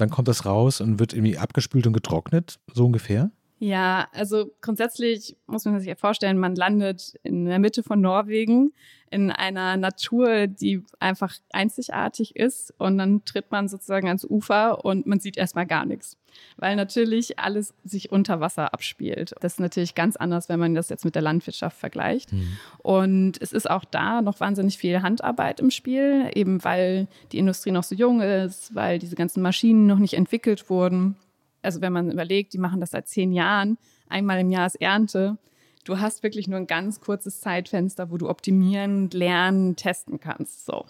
[0.00, 3.30] dann kommt das raus und wird irgendwie abgespült und getrocknet, so ungefähr?
[3.62, 8.72] Ja, also grundsätzlich muss man sich ja vorstellen, man landet in der Mitte von Norwegen
[9.10, 15.06] in einer Natur, die einfach einzigartig ist und dann tritt man sozusagen ans Ufer und
[15.06, 16.16] man sieht erstmal gar nichts,
[16.56, 19.34] weil natürlich alles sich unter Wasser abspielt.
[19.40, 22.32] Das ist natürlich ganz anders, wenn man das jetzt mit der Landwirtschaft vergleicht.
[22.32, 22.56] Mhm.
[22.78, 27.72] Und es ist auch da noch wahnsinnig viel Handarbeit im Spiel, eben weil die Industrie
[27.72, 31.16] noch so jung ist, weil diese ganzen Maschinen noch nicht entwickelt wurden
[31.62, 35.38] also wenn man überlegt, die machen das seit zehn Jahren, einmal im Jahr ist Ernte.
[35.84, 40.66] Du hast wirklich nur ein ganz kurzes Zeitfenster, wo du optimieren, lernen, testen kannst.
[40.66, 40.84] So.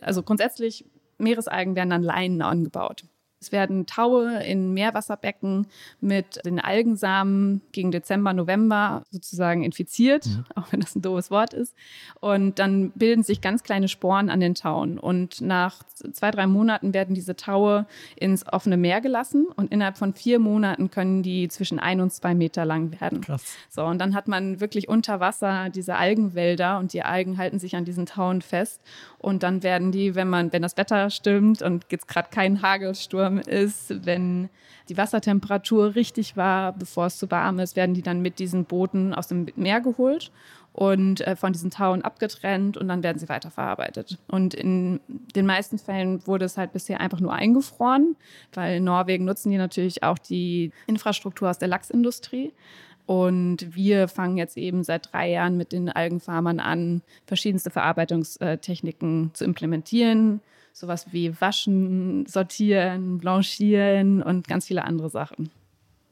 [0.00, 0.84] Also grundsätzlich,
[1.18, 3.04] Meeresalgen werden an Leinen angebaut.
[3.40, 5.66] Es werden Taue in Meerwasserbecken
[6.02, 10.44] mit den Algensamen gegen Dezember, November sozusagen infiziert, mhm.
[10.54, 11.74] auch wenn das ein doofes Wort ist.
[12.20, 14.98] Und dann bilden sich ganz kleine Sporen an den Tauen.
[14.98, 19.46] Und nach zwei, drei Monaten werden diese Taue ins offene Meer gelassen.
[19.56, 23.22] Und innerhalb von vier Monaten können die zwischen ein und zwei Meter lang werden.
[23.22, 23.56] Krass.
[23.70, 27.74] So, und dann hat man wirklich unter Wasser diese Algenwälder und die Algen halten sich
[27.74, 28.82] an diesen Tauen fest.
[29.18, 33.29] Und dann werden die, wenn man, wenn das Wetter stimmt und jetzt gerade kein Hagelsturm
[33.30, 34.48] warm ist, wenn
[34.88, 39.14] die Wassertemperatur richtig war, bevor es zu warm ist, werden die dann mit diesen Booten
[39.14, 40.32] aus dem Meer geholt
[40.72, 44.18] und äh, von diesen Tauen abgetrennt und dann werden sie weiterverarbeitet.
[44.28, 45.00] Und in
[45.34, 48.16] den meisten Fällen wurde es halt bisher einfach nur eingefroren,
[48.52, 52.52] weil in Norwegen nutzen die natürlich auch die Infrastruktur aus der Lachsindustrie.
[53.06, 59.44] Und wir fangen jetzt eben seit drei Jahren mit den Algenfarmern an, verschiedenste Verarbeitungstechniken zu
[59.44, 60.40] implementieren
[60.80, 65.50] sowas wie Waschen, Sortieren, Blanchieren und ganz viele andere Sachen.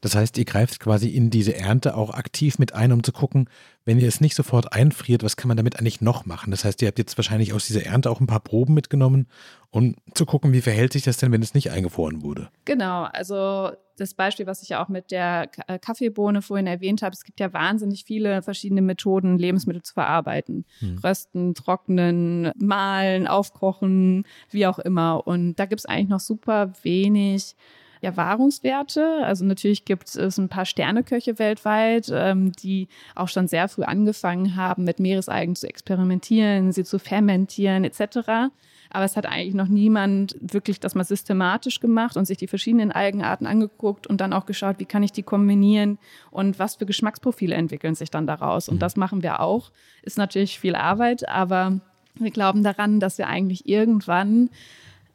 [0.01, 3.49] Das heißt, ihr greift quasi in diese Ernte auch aktiv mit ein, um zu gucken,
[3.83, 6.51] wenn ihr es nicht sofort einfriert, was kann man damit eigentlich noch machen?
[6.51, 9.27] Das heißt, ihr habt jetzt wahrscheinlich aus dieser Ernte auch ein paar Proben mitgenommen,
[9.71, 12.49] um zu gucken, wie verhält sich das denn, wenn es nicht eingefroren wurde?
[12.63, 17.13] Genau, also das Beispiel, was ich ja auch mit der äh, Kaffeebohne vorhin erwähnt habe,
[17.13, 20.65] es gibt ja wahnsinnig viele verschiedene Methoden, Lebensmittel zu verarbeiten.
[20.79, 20.97] Hm.
[21.03, 25.25] Rösten, trocknen, mahlen, aufkochen, wie auch immer.
[25.27, 27.55] Und da gibt es eigentlich noch super wenig
[28.01, 29.23] Erfahrungswerte.
[29.23, 34.55] Also natürlich gibt es ein paar Sterneköche weltweit, ähm, die auch schon sehr früh angefangen
[34.55, 38.51] haben, mit Meeresalgen zu experimentieren, sie zu fermentieren etc.
[38.91, 42.91] Aber es hat eigentlich noch niemand wirklich das mal systematisch gemacht und sich die verschiedenen
[42.91, 45.99] Algenarten angeguckt und dann auch geschaut, wie kann ich die kombinieren
[46.31, 48.67] und was für Geschmacksprofile entwickeln sich dann daraus.
[48.67, 48.79] Und mhm.
[48.79, 49.71] das machen wir auch.
[50.01, 51.79] Ist natürlich viel Arbeit, aber
[52.15, 54.49] wir glauben daran, dass wir eigentlich irgendwann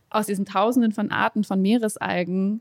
[0.09, 2.61] aus diesen Tausenden von Arten von Meeresalgen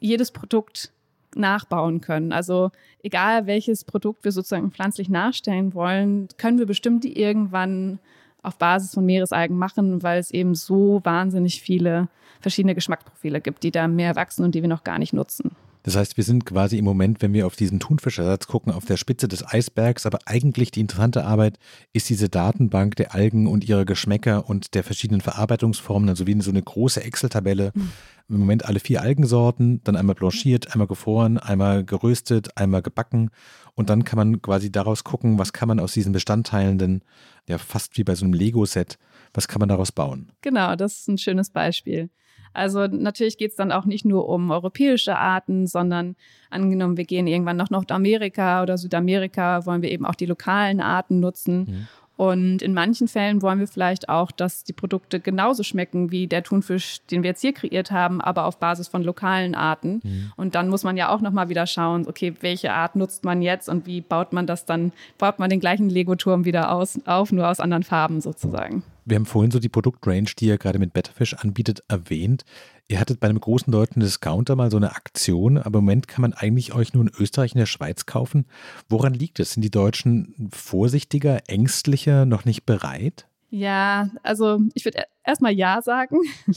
[0.00, 0.92] jedes Produkt
[1.36, 2.32] nachbauen können.
[2.32, 2.70] Also
[3.02, 8.00] egal welches Produkt wir sozusagen pflanzlich nachstellen wollen, können wir bestimmt die irgendwann
[8.44, 12.08] auf Basis von Meeresalgen machen, weil es eben so wahnsinnig viele
[12.40, 15.56] verschiedene Geschmacksprofile gibt, die da mehr wachsen und die wir noch gar nicht nutzen.
[15.84, 18.96] Das heißt, wir sind quasi im Moment, wenn wir auf diesen Thunfischersatz gucken, auf der
[18.96, 21.58] Spitze des Eisbergs, aber eigentlich die interessante Arbeit
[21.92, 26.50] ist diese Datenbank der Algen und ihrer Geschmäcker und der verschiedenen Verarbeitungsformen, also wie so
[26.50, 27.72] eine große Excel-Tabelle.
[27.74, 27.92] Mhm.
[28.30, 33.30] Im Moment alle vier Algensorten, dann einmal blanchiert, einmal gefroren, einmal geröstet, einmal gebacken
[33.74, 37.02] und dann kann man quasi daraus gucken, was kann man aus diesen Bestandteilen denn,
[37.46, 38.98] ja fast wie bei so einem Lego-Set,
[39.34, 40.32] was kann man daraus bauen?
[40.40, 42.08] Genau, das ist ein schönes Beispiel.
[42.54, 46.16] Also natürlich geht es dann auch nicht nur um europäische Arten, sondern
[46.50, 51.20] angenommen, wir gehen irgendwann nach Nordamerika oder Südamerika, wollen wir eben auch die lokalen Arten
[51.20, 51.58] nutzen.
[51.58, 51.88] Mhm.
[52.16, 56.44] Und in manchen Fällen wollen wir vielleicht auch, dass die Produkte genauso schmecken wie der
[56.44, 60.00] Thunfisch, den wir jetzt hier kreiert haben, aber auf Basis von lokalen Arten.
[60.04, 60.32] Mhm.
[60.36, 63.68] Und dann muss man ja auch nochmal wieder schauen, okay, welche Art nutzt man jetzt
[63.68, 67.48] und wie baut man das dann, baut man den gleichen Lego-Turm wieder aus, auf, nur
[67.48, 68.84] aus anderen Farben sozusagen.
[69.04, 72.44] Wir haben vorhin so die Produktrange, die ihr gerade mit Betterfish anbietet, erwähnt.
[72.88, 76.22] Ihr hattet bei einem großen deutschen Discounter mal so eine Aktion, aber im Moment kann
[76.22, 78.46] man eigentlich euch nur in Österreich und der Schweiz kaufen.
[78.88, 79.52] Woran liegt es?
[79.52, 83.26] Sind die Deutschen vorsichtiger, ängstlicher, noch nicht bereit?
[83.50, 86.16] Ja, also ich würde erstmal Ja sagen,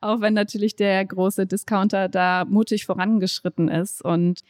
[0.00, 4.42] auch wenn natürlich der große Discounter da mutig vorangeschritten ist und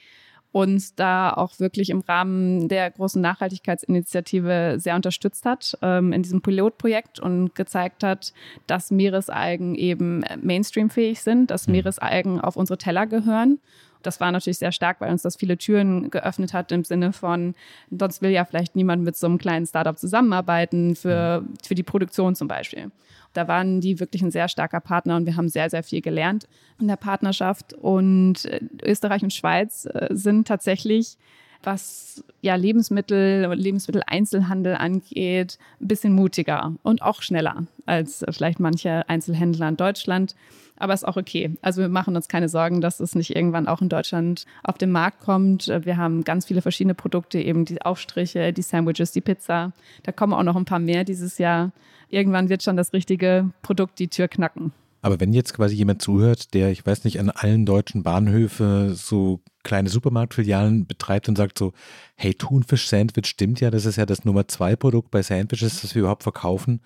[0.59, 6.42] uns da auch wirklich im Rahmen der großen Nachhaltigkeitsinitiative sehr unterstützt hat ähm, in diesem
[6.42, 8.33] Pilotprojekt und gezeigt hat,
[8.66, 11.73] dass Meeresalgen eben mainstreamfähig sind, dass mhm.
[11.73, 13.61] Meeresalgen auf unsere Teller gehören.
[14.09, 17.55] Das war natürlich sehr stark, weil uns das viele Türen geöffnet hat im Sinne von,
[17.90, 21.53] sonst will ja vielleicht niemand mit so einem kleinen Startup zusammenarbeiten für, mhm.
[21.62, 22.90] für die Produktion zum Beispiel.
[23.35, 26.49] Da waren die wirklich ein sehr starker Partner und wir haben sehr, sehr viel gelernt
[26.81, 27.75] in der Partnerschaft.
[27.75, 31.18] Und äh, Österreich und Schweiz äh, sind tatsächlich
[31.62, 39.09] was ja Lebensmittel und Lebensmitteleinzelhandel angeht, ein bisschen mutiger und auch schneller als vielleicht manche
[39.09, 40.35] Einzelhändler in Deutschland.
[40.77, 41.57] Aber ist auch okay.
[41.61, 44.92] Also wir machen uns keine Sorgen, dass es nicht irgendwann auch in Deutschland auf den
[44.92, 45.66] Markt kommt.
[45.66, 49.73] Wir haben ganz viele verschiedene Produkte, eben die Aufstriche, die Sandwiches, die Pizza.
[50.05, 51.73] Da kommen auch noch ein paar mehr dieses Jahr.
[52.11, 54.73] Irgendwann wird schon das richtige Produkt die Tür knacken.
[55.00, 59.40] Aber wenn jetzt quasi jemand zuhört, der, ich weiß nicht, an allen deutschen Bahnhöfen so
[59.62, 61.72] kleine Supermarktfilialen betreibt und sagt so,
[62.16, 66.00] hey, Thunfisch-Sandwich stimmt ja, das ist ja das Nummer zwei Produkt bei Sandwiches, das wir
[66.00, 66.80] überhaupt verkaufen.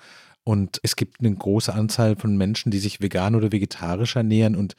[0.44, 4.75] Und es gibt eine große Anzahl von Menschen, die sich vegan oder vegetarisch ernähren und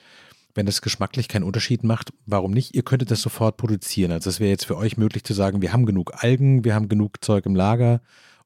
[0.55, 2.75] wenn das geschmacklich keinen Unterschied macht, warum nicht?
[2.75, 4.11] Ihr könntet das sofort produzieren.
[4.11, 6.89] Also es wäre jetzt für euch möglich zu sagen, wir haben genug Algen, wir haben
[6.89, 8.01] genug Zeug im Lager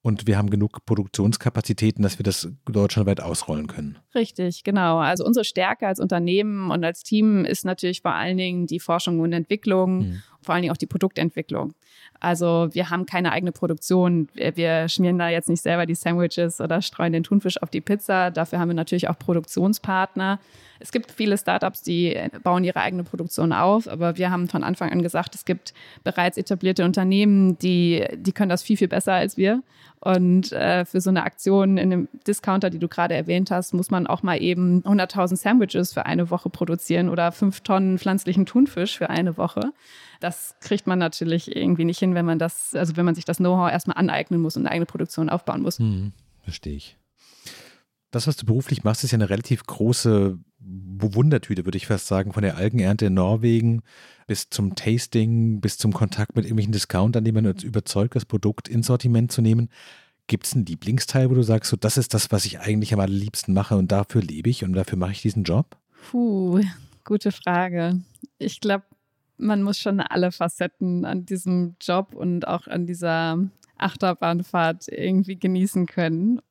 [0.08, 3.98] und wir haben genug Produktionskapazitäten, dass wir das deutschlandweit ausrollen können.
[4.16, 5.00] Richtig, genau.
[5.00, 9.20] Also unsere Stärke als Unternehmen und als Team ist natürlich vor allen Dingen die Forschung
[9.20, 10.24] und Entwicklung, mhm.
[10.48, 11.74] Vor allen Dingen auch die Produktentwicklung.
[12.22, 14.30] Also wir haben keine eigene Produktion.
[14.34, 18.32] Wir schmieren da jetzt nicht selber die Sandwiches oder streuen den Thunfisch auf die Pizza.
[18.32, 20.40] Dafür haben wir natürlich auch Produktionspartner.
[20.80, 24.92] Es gibt viele Startups, die bauen ihre eigene Produktion auf, aber wir haben von Anfang
[24.92, 29.38] an gesagt, es gibt bereits etablierte Unternehmen, die, die können das viel, viel besser als
[29.38, 29.64] wir.
[30.00, 33.90] Und äh, für so eine Aktion in dem Discounter, die du gerade erwähnt hast, muss
[33.90, 38.98] man auch mal eben 100.000 Sandwiches für eine Woche produzieren oder fünf Tonnen pflanzlichen Thunfisch
[38.98, 39.74] für eine Woche.
[40.20, 43.38] Das kriegt man natürlich irgendwie nicht hin, wenn man das, also wenn man sich das
[43.38, 45.80] Know-how erstmal aneignen muss und eine eigene Produktion aufbauen muss.
[45.80, 46.98] Hm, verstehe ich.
[48.12, 52.34] Das, was du beruflich machst, ist ja eine relativ große Wundertüte, würde ich fast sagen,
[52.34, 53.84] von der Algenernte in Norwegen
[54.28, 58.68] bis zum Tasting, bis zum Kontakt mit irgendwelchen Discountern, die man uns überzeugt, das Produkt
[58.68, 59.70] ins Sortiment zu nehmen.
[60.28, 63.00] Gibt es einen Lieblingsteil, wo du sagst, so, das ist das, was ich eigentlich am
[63.00, 65.78] allerliebsten mache und dafür lebe ich und dafür mache ich diesen Job?
[66.10, 66.62] Puh,
[67.06, 68.02] gute Frage.
[68.38, 68.84] Ich glaube,
[69.38, 73.40] man muss schon alle Facetten an diesem Job und auch an dieser
[73.78, 76.42] Achterbahnfahrt irgendwie genießen können.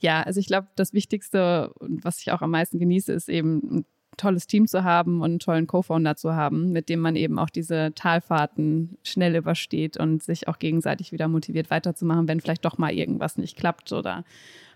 [0.00, 3.84] Ja, also ich glaube, das Wichtigste und was ich auch am meisten genieße, ist eben
[4.16, 7.50] tolles Team zu haben und einen tollen Co-Founder zu haben, mit dem man eben auch
[7.50, 12.92] diese Talfahrten schnell übersteht und sich auch gegenseitig wieder motiviert weiterzumachen, wenn vielleicht doch mal
[12.92, 14.24] irgendwas nicht klappt oder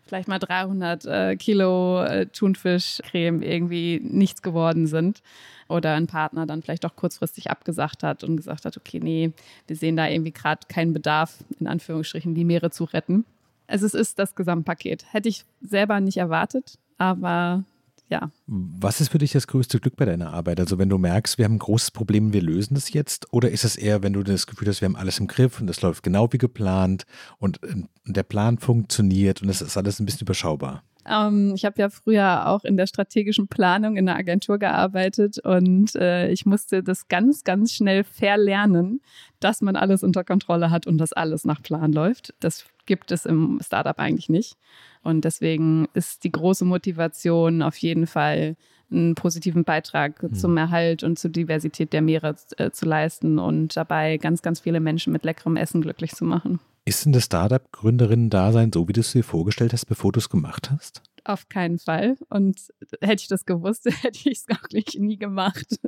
[0.07, 5.23] vielleicht mal 300 äh, Kilo äh, Thunfischcreme irgendwie nichts geworden sind
[5.69, 9.33] oder ein Partner dann vielleicht auch kurzfristig abgesagt hat und gesagt hat, okay, nee,
[9.67, 13.25] wir sehen da irgendwie gerade keinen Bedarf, in Anführungsstrichen, die Meere zu retten.
[13.67, 15.07] Also es ist das Gesamtpaket.
[15.13, 17.65] Hätte ich selber nicht erwartet, aber
[18.09, 18.31] ja.
[18.47, 20.61] Was ist für dich das größte Glück bei deiner Arbeit?
[20.61, 23.33] Also wenn du merkst, wir haben ein großes Problem, wir lösen das jetzt?
[23.33, 25.67] Oder ist es eher, wenn du das Gefühl hast, wir haben alles im Griff und
[25.67, 27.05] das läuft genau wie geplant
[27.39, 27.61] und
[28.05, 30.83] der Plan funktioniert und es ist alles ein bisschen überschaubar?
[31.09, 35.95] Ähm, ich habe ja früher auch in der strategischen Planung in der Agentur gearbeitet und
[35.97, 39.01] äh, ich musste das ganz, ganz schnell verlernen,
[39.41, 42.35] dass man alles unter Kontrolle hat und dass alles nach Plan läuft.
[42.41, 44.57] Das gibt es im Startup eigentlich nicht.
[45.03, 48.57] Und deswegen ist die große Motivation auf jeden Fall
[48.91, 50.35] einen positiven Beitrag mhm.
[50.35, 54.81] zum Erhalt und zur Diversität der Meere äh, zu leisten und dabei ganz, ganz viele
[54.81, 56.61] Menschen mit leckerem Essen glücklich zu machen.
[56.87, 60.71] Ist denn das Startup-Gründerinnen-Dasein so, wie du es dir vorgestellt hast, bevor du es gemacht
[60.71, 61.03] hast?
[61.25, 62.17] Auf keinen Fall.
[62.29, 62.61] Und
[63.01, 64.69] hätte ich das gewusst, hätte ich es auch
[64.99, 65.81] nie gemacht.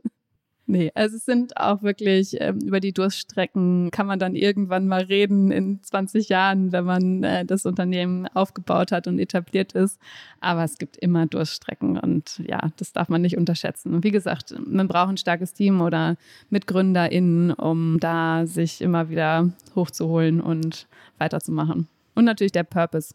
[0.68, 5.02] Nee, also es sind auch wirklich ähm, über die Durststrecken kann man dann irgendwann mal
[5.02, 10.00] reden in 20 Jahren, wenn man äh, das Unternehmen aufgebaut hat und etabliert ist.
[10.40, 13.94] Aber es gibt immer Durststrecken und ja, das darf man nicht unterschätzen.
[13.94, 16.16] Und wie gesagt, man braucht ein starkes Team oder
[16.50, 21.87] MitgründerInnen, um da sich immer wieder hochzuholen und weiterzumachen.
[22.16, 23.14] Und natürlich der Purpose.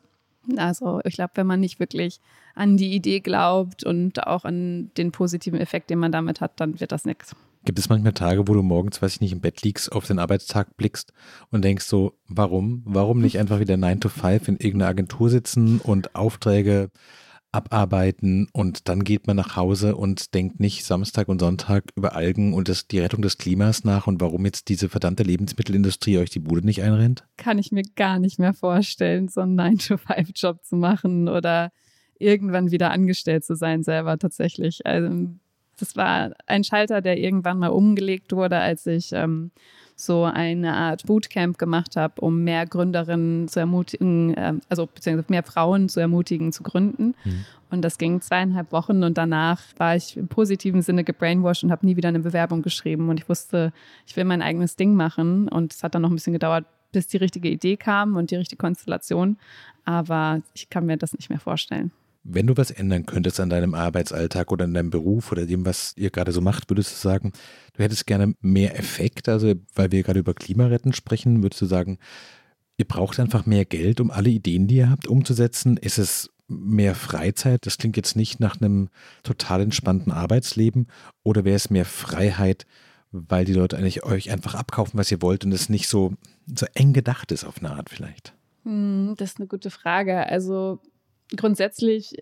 [0.57, 2.19] Also ich glaube, wenn man nicht wirklich
[2.55, 6.79] an die Idee glaubt und auch an den positiven Effekt, den man damit hat, dann
[6.79, 7.35] wird das nichts.
[7.63, 10.17] Gibt es manchmal Tage, wo du morgens, weiß ich nicht, im Bett liegst, auf den
[10.17, 11.13] Arbeitstag blickst
[11.51, 12.81] und denkst so, warum?
[12.85, 16.89] Warum nicht einfach wieder 9 to 5 in irgendeiner Agentur sitzen und Aufträge
[17.51, 22.53] abarbeiten und dann geht man nach Hause und denkt nicht Samstag und Sonntag über Algen
[22.53, 26.39] und das, die Rettung des Klimas nach und warum jetzt diese verdammte Lebensmittelindustrie euch die
[26.39, 27.25] Bude nicht einrennt?
[27.37, 31.71] Kann ich mir gar nicht mehr vorstellen, so einen 9-to-5-Job zu machen oder
[32.17, 34.85] irgendwann wieder angestellt zu sein selber tatsächlich.
[34.85, 35.29] Also
[35.77, 39.51] das war ein Schalter, der irgendwann mal umgelegt wurde, als ich ähm,
[40.01, 45.43] so eine Art Bootcamp gemacht habe, um mehr Gründerinnen zu ermutigen, äh, also beziehungsweise mehr
[45.43, 47.15] Frauen zu ermutigen, zu gründen.
[47.23, 47.45] Mhm.
[47.71, 51.85] Und das ging zweieinhalb Wochen und danach war ich im positiven Sinne gebrainwashed und habe
[51.85, 53.07] nie wieder eine Bewerbung geschrieben.
[53.07, 53.71] Und ich wusste,
[54.05, 55.47] ich will mein eigenes Ding machen.
[55.47, 58.35] Und es hat dann noch ein bisschen gedauert, bis die richtige Idee kam und die
[58.35, 59.37] richtige Konstellation.
[59.85, 61.91] Aber ich kann mir das nicht mehr vorstellen.
[62.23, 65.93] Wenn du was ändern könntest an deinem Arbeitsalltag oder an deinem Beruf oder dem, was
[65.97, 67.31] ihr gerade so macht, würdest du sagen,
[67.73, 69.27] du hättest gerne mehr Effekt?
[69.27, 71.97] Also, weil wir gerade über Klimaretten sprechen, würdest du sagen,
[72.77, 75.77] ihr braucht einfach mehr Geld, um alle Ideen, die ihr habt, umzusetzen?
[75.77, 77.65] Ist es mehr Freizeit?
[77.65, 78.89] Das klingt jetzt nicht nach einem
[79.23, 80.87] total entspannten Arbeitsleben.
[81.23, 82.65] Oder wäre es mehr Freiheit,
[83.11, 86.13] weil die Leute eigentlich euch einfach abkaufen, was ihr wollt und es nicht so,
[86.45, 88.33] so eng gedacht ist auf eine Art vielleicht?
[88.63, 90.27] Hm, das ist eine gute Frage.
[90.27, 90.79] Also
[91.35, 92.15] grundsätzlich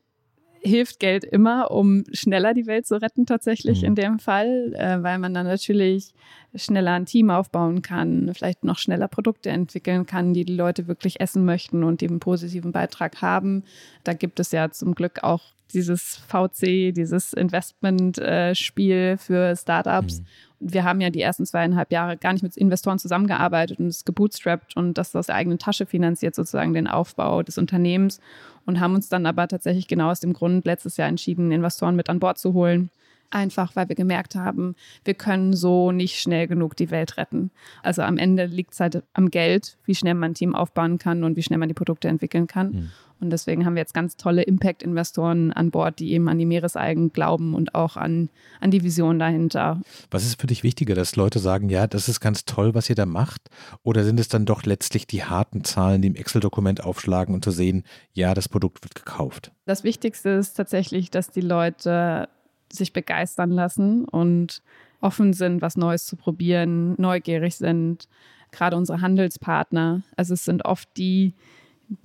[0.62, 3.88] hilft Geld immer, um schneller die Welt zu retten, tatsächlich mhm.
[3.88, 6.14] in dem Fall, äh, weil man dann natürlich
[6.56, 11.22] schneller ein Team aufbauen kann, vielleicht noch schneller Produkte entwickeln kann, die die Leute wirklich
[11.22, 13.64] essen möchten und einen positiven Beitrag haben.
[14.04, 20.20] Da gibt es ja zum Glück auch dieses VC, dieses Investment-Spiel für Startups.
[20.20, 20.26] Mhm
[20.60, 24.76] wir haben ja die ersten zweieinhalb Jahre gar nicht mit Investoren zusammengearbeitet und es gebootstrapped
[24.76, 28.20] und das aus der eigenen Tasche finanziert sozusagen den Aufbau des Unternehmens
[28.66, 32.10] und haben uns dann aber tatsächlich genau aus dem Grund letztes Jahr entschieden, Investoren mit
[32.10, 32.90] an Bord zu holen.
[33.32, 37.52] Einfach weil wir gemerkt haben, wir können so nicht schnell genug die Welt retten.
[37.84, 41.24] Also am Ende liegt es halt am Geld, wie schnell man ein Team aufbauen kann
[41.24, 42.72] und wie schnell man die Produkte entwickeln kann.
[42.72, 42.92] Mhm.
[43.22, 47.12] Und deswegen haben wir jetzt ganz tolle Impact-Investoren an Bord, die eben an die Meeresalgen
[47.12, 48.30] glauben und auch an,
[48.62, 49.82] an die Vision dahinter.
[50.10, 52.96] Was ist für dich wichtiger, dass Leute sagen, ja, das ist ganz toll, was ihr
[52.96, 53.50] da macht?
[53.84, 57.52] Oder sind es dann doch letztlich die harten Zahlen, die im Excel-Dokument aufschlagen und zu
[57.52, 59.52] sehen, ja, das Produkt wird gekauft?
[59.66, 62.30] Das Wichtigste ist tatsächlich, dass die Leute
[62.72, 64.62] sich begeistern lassen und
[65.02, 68.08] offen sind, was Neues zu probieren, neugierig sind.
[68.52, 70.02] Gerade unsere Handelspartner.
[70.16, 71.34] Also es sind oft die,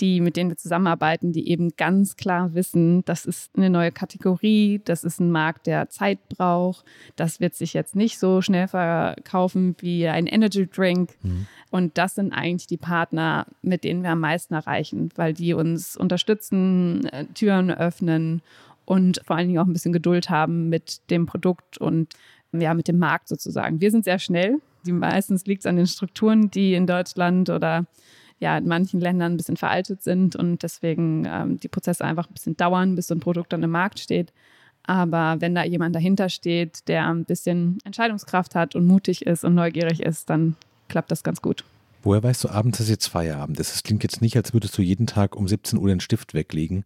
[0.00, 4.80] die, mit denen wir zusammenarbeiten, die eben ganz klar wissen, das ist eine neue Kategorie,
[4.84, 6.84] das ist ein Markt, der Zeit braucht,
[7.16, 11.10] das wird sich jetzt nicht so schnell verkaufen wie ein Energy Drink.
[11.22, 11.46] Mhm.
[11.70, 15.96] Und das sind eigentlich die Partner, mit denen wir am meisten erreichen, weil die uns
[15.96, 18.42] unterstützen, äh, Türen öffnen
[18.84, 22.14] und vor allen Dingen auch ein bisschen Geduld haben mit dem Produkt und
[22.52, 23.80] ja, mit dem Markt sozusagen.
[23.80, 24.60] Wir sind sehr schnell.
[24.86, 27.86] Die meistens liegt es an den Strukturen, die in Deutschland oder
[28.38, 32.34] ja in manchen Ländern ein bisschen veraltet sind und deswegen ähm, die Prozesse einfach ein
[32.34, 34.32] bisschen dauern, bis so ein Produkt dann im Markt steht.
[34.86, 39.54] Aber wenn da jemand dahinter steht, der ein bisschen Entscheidungskraft hat und mutig ist und
[39.54, 40.56] neugierig ist, dann
[40.88, 41.64] klappt das ganz gut.
[42.02, 43.74] Woher weißt du abends, dass jetzt Feierabend ist?
[43.74, 46.84] Es klingt jetzt nicht, als würdest du jeden Tag um 17 Uhr den Stift weglegen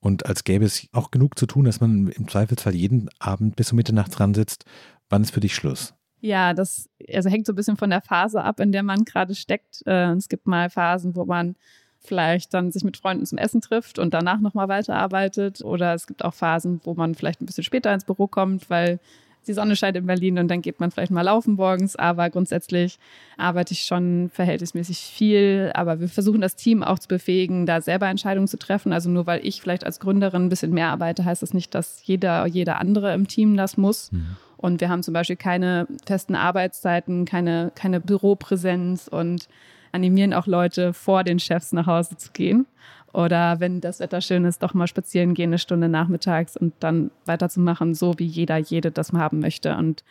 [0.00, 3.72] und als gäbe es auch genug zu tun, dass man im Zweifelsfall jeden Abend bis
[3.72, 4.64] um Mitternacht dran sitzt.
[5.08, 5.94] Wann ist für dich Schluss?
[6.20, 9.34] Ja, das also hängt so ein bisschen von der Phase ab, in der man gerade
[9.34, 9.82] steckt.
[9.86, 11.56] Äh, es gibt mal Phasen, wo man
[11.98, 15.62] vielleicht dann sich mit Freunden zum Essen trifft und danach nochmal weiterarbeitet.
[15.62, 19.00] Oder es gibt auch Phasen, wo man vielleicht ein bisschen später ins Büro kommt, weil
[19.46, 21.96] die Sonne scheint in Berlin und dann geht man vielleicht mal laufen morgens.
[21.96, 22.98] Aber grundsätzlich
[23.36, 25.70] arbeite ich schon verhältnismäßig viel.
[25.74, 28.92] Aber wir versuchen das Team auch zu befähigen, da selber Entscheidungen zu treffen.
[28.92, 32.06] Also nur weil ich vielleicht als Gründerin ein bisschen mehr arbeite, heißt das nicht, dass
[32.06, 34.12] jeder, jeder andere im Team das muss.
[34.12, 34.36] Mhm.
[34.56, 39.48] Und wir haben zum Beispiel keine festen Arbeitszeiten, keine, keine Büropräsenz und
[39.92, 42.66] animieren auch Leute, vor den Chefs nach Hause zu gehen.
[43.12, 47.10] Oder wenn das Wetter schön ist, doch mal spazieren gehen, eine Stunde nachmittags und dann
[47.26, 49.76] weiterzumachen, so wie jeder, jede das haben möchte.
[49.76, 50.04] Und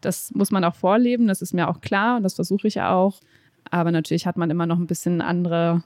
[0.00, 3.20] das muss man auch vorleben, das ist mir auch klar und das versuche ich auch.
[3.70, 5.82] Aber natürlich hat man immer noch ein bisschen andere,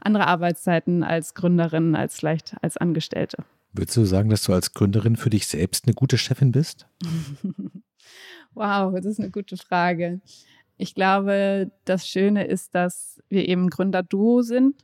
[0.00, 3.44] andere Arbeitszeiten als Gründerin, als vielleicht als Angestellte.
[3.72, 6.86] Würdest du sagen, dass du als Gründerin für dich selbst eine gute Chefin bist?
[8.54, 10.20] wow, das ist eine gute Frage.
[10.78, 14.74] Ich glaube, das Schöne ist, dass wir eben Gründerduo sind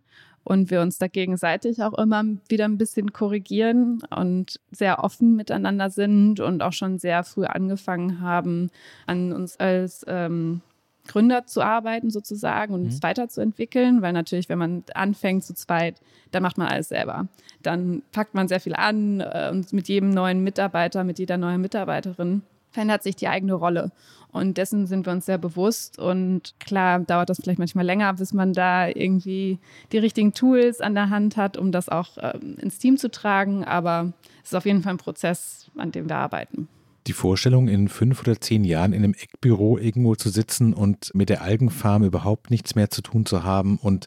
[0.44, 5.90] und wir uns da gegenseitig auch immer wieder ein bisschen korrigieren und sehr offen miteinander
[5.90, 8.70] sind und auch schon sehr früh angefangen haben,
[9.06, 10.60] an uns als ähm,
[11.06, 12.86] Gründer zu arbeiten sozusagen und mhm.
[12.86, 17.28] uns weiterzuentwickeln, weil natürlich, wenn man anfängt zu zweit, dann macht man alles selber.
[17.62, 21.60] Dann packt man sehr viel an äh, und mit jedem neuen Mitarbeiter, mit jeder neuen
[21.60, 22.42] Mitarbeiterin
[22.74, 23.92] verändert sich die eigene Rolle.
[24.30, 25.98] Und dessen sind wir uns sehr bewusst.
[25.98, 29.60] Und klar dauert das vielleicht manchmal länger, bis man da irgendwie
[29.92, 33.64] die richtigen Tools an der Hand hat, um das auch ähm, ins Team zu tragen.
[33.64, 36.68] Aber es ist auf jeden Fall ein Prozess, an dem wir arbeiten
[37.06, 41.28] die Vorstellung, in fünf oder zehn Jahren in einem Eckbüro irgendwo zu sitzen und mit
[41.28, 44.06] der Algenfarm überhaupt nichts mehr zu tun zu haben und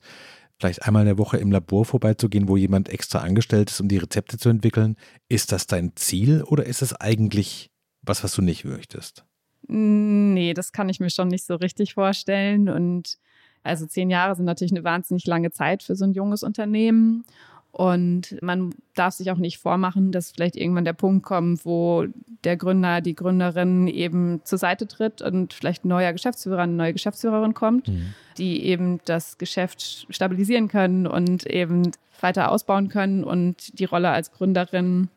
[0.59, 3.97] vielleicht einmal in der Woche im Labor vorbeizugehen, wo jemand extra angestellt ist, um die
[3.97, 4.95] Rezepte zu entwickeln,
[5.29, 7.69] ist das dein Ziel oder ist es eigentlich
[8.07, 9.25] was, was du nicht möchtest?
[9.67, 12.69] Nee, das kann ich mir schon nicht so richtig vorstellen.
[12.69, 13.17] Und
[13.63, 17.25] also zehn Jahre sind natürlich eine wahnsinnig lange Zeit für so ein junges Unternehmen.
[17.71, 22.05] Und man darf sich auch nicht vormachen, dass vielleicht irgendwann der Punkt kommt, wo
[22.43, 26.93] der Gründer, die Gründerin eben zur Seite tritt und vielleicht ein neuer Geschäftsführer, eine neue
[26.93, 28.15] Geschäftsführerin kommt, mhm.
[28.37, 34.31] die eben das Geschäft stabilisieren können und eben weiter ausbauen können und die Rolle als
[34.31, 35.09] Gründerin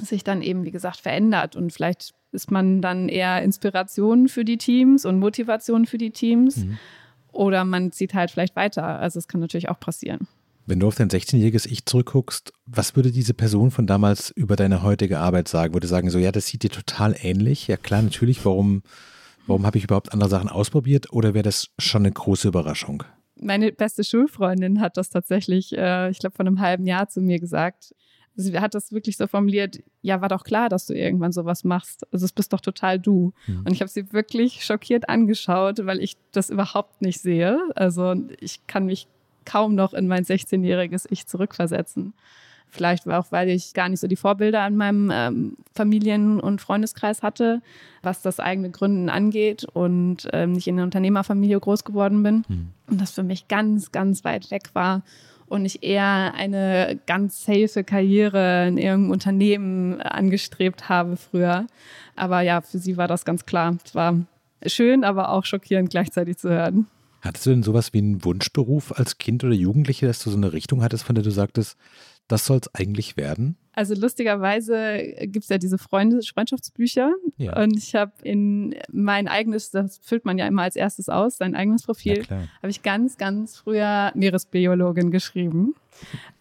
[0.00, 1.56] sich dann eben, wie gesagt, verändert.
[1.56, 6.58] Und vielleicht ist man dann eher Inspiration für die Teams und Motivation für die Teams.
[6.58, 6.78] Mhm.
[7.32, 8.84] Oder man zieht halt vielleicht weiter.
[8.84, 10.26] Also es kann natürlich auch passieren.
[10.66, 14.82] Wenn du auf dein 16-jähriges Ich zurückguckst, was würde diese Person von damals über deine
[14.82, 15.74] heutige Arbeit sagen?
[15.74, 17.66] Würde sagen, so ja, das sieht dir total ähnlich.
[17.66, 18.82] Ja klar, natürlich, warum,
[19.46, 21.12] warum habe ich überhaupt andere Sachen ausprobiert?
[21.12, 23.02] Oder wäre das schon eine große Überraschung?
[23.34, 27.40] Meine beste Schulfreundin hat das tatsächlich, äh, ich glaube, vor einem halben Jahr zu mir
[27.40, 27.94] gesagt.
[28.36, 32.06] Sie hat das wirklich so formuliert, ja, war doch klar, dass du irgendwann sowas machst.
[32.12, 33.32] Also es bist doch total du.
[33.46, 33.64] Mhm.
[33.66, 37.58] Und ich habe sie wirklich schockiert angeschaut, weil ich das überhaupt nicht sehe.
[37.74, 39.08] Also ich kann mich
[39.44, 42.14] kaum noch in mein 16-jähriges Ich zurückversetzen.
[42.68, 47.22] Vielleicht auch, weil ich gar nicht so die Vorbilder in meinem ähm, Familien- und Freundeskreis
[47.22, 47.62] hatte,
[48.02, 52.44] was das eigene Gründen angeht und ähm, nicht in einer Unternehmerfamilie groß geworden bin.
[52.48, 52.68] Mhm.
[52.88, 55.02] Und das für mich ganz, ganz weit weg war
[55.50, 61.66] und ich eher eine ganz safe Karriere in irgendeinem Unternehmen angestrebt habe früher.
[62.16, 63.76] Aber ja, für sie war das ganz klar.
[63.84, 64.16] Es war
[64.64, 66.86] schön, aber auch schockierend gleichzeitig zu hören.
[67.20, 70.52] Hattest du denn sowas wie einen Wunschberuf als Kind oder Jugendliche, dass du so eine
[70.52, 71.76] Richtung hattest, von der du sagtest,
[72.28, 73.56] das soll es eigentlich werden?
[73.80, 77.56] Also lustigerweise gibt es ja diese Freunde Freundschaftsbücher ja.
[77.62, 81.54] und ich habe in mein eigenes, das füllt man ja immer als erstes aus, sein
[81.54, 85.74] eigenes Profil, habe ich ganz, ganz früher Meeresbiologin geschrieben.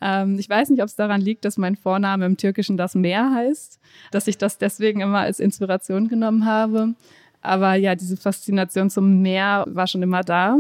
[0.02, 3.34] Ähm, ich weiß nicht, ob es daran liegt, dass mein Vorname im Türkischen das Meer
[3.34, 3.80] heißt,
[4.12, 6.94] dass ich das deswegen immer als Inspiration genommen habe.
[7.42, 10.60] Aber ja, diese Faszination zum Meer war schon immer da.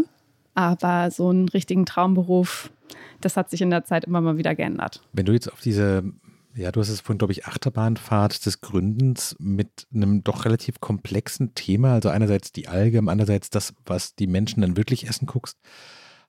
[0.54, 2.72] Aber so einen richtigen Traumberuf,
[3.20, 5.02] das hat sich in der Zeit immer mal wieder geändert.
[5.12, 6.04] Wenn du jetzt auf diese,
[6.56, 11.54] ja, du hast es vorhin, glaube ich, Achterbahnfahrt des Gründens mit einem doch relativ komplexen
[11.56, 15.58] Thema, also einerseits die Alge, andererseits das, was die Menschen dann wirklich essen, guckst,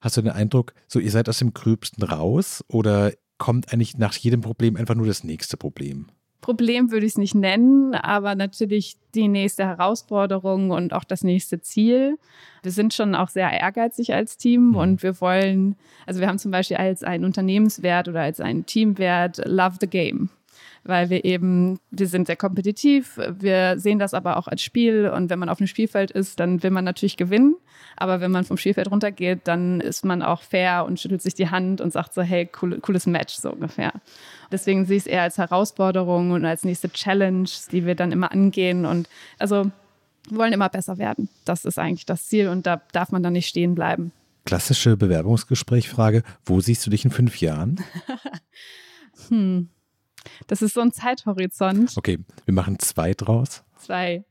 [0.00, 4.14] hast du den Eindruck, so ihr seid aus dem Gröbsten raus oder kommt eigentlich nach
[4.14, 6.10] jedem Problem einfach nur das nächste Problem?
[6.40, 11.60] Problem würde ich es nicht nennen, aber natürlich die nächste Herausforderung und auch das nächste
[11.60, 12.18] Ziel.
[12.62, 14.76] Wir sind schon auch sehr ehrgeizig als Team mhm.
[14.76, 15.76] und wir wollen,
[16.06, 20.30] also wir haben zum Beispiel als einen Unternehmenswert oder als einen Teamwert Love the Game
[20.84, 25.30] weil wir eben, wir sind sehr kompetitiv, wir sehen das aber auch als Spiel und
[25.30, 27.56] wenn man auf dem Spielfeld ist, dann will man natürlich gewinnen,
[27.96, 31.50] aber wenn man vom Spielfeld runtergeht, dann ist man auch fair und schüttelt sich die
[31.50, 33.92] Hand und sagt so, hey, cool, cooles Match, so ungefähr.
[34.50, 38.32] Deswegen sehe ich es eher als Herausforderung und als nächste Challenge, die wir dann immer
[38.32, 39.08] angehen und
[39.38, 39.70] also
[40.28, 41.28] wir wollen immer besser werden.
[41.44, 44.12] Das ist eigentlich das Ziel und da darf man dann nicht stehen bleiben.
[44.44, 47.82] Klassische Bewerbungsgesprächfrage, wo siehst du dich in fünf Jahren?
[49.28, 49.68] hm.
[50.46, 51.94] Das ist so ein Zeithorizont.
[51.96, 53.62] Okay, wir machen zwei draus.
[53.78, 54.24] Zwei.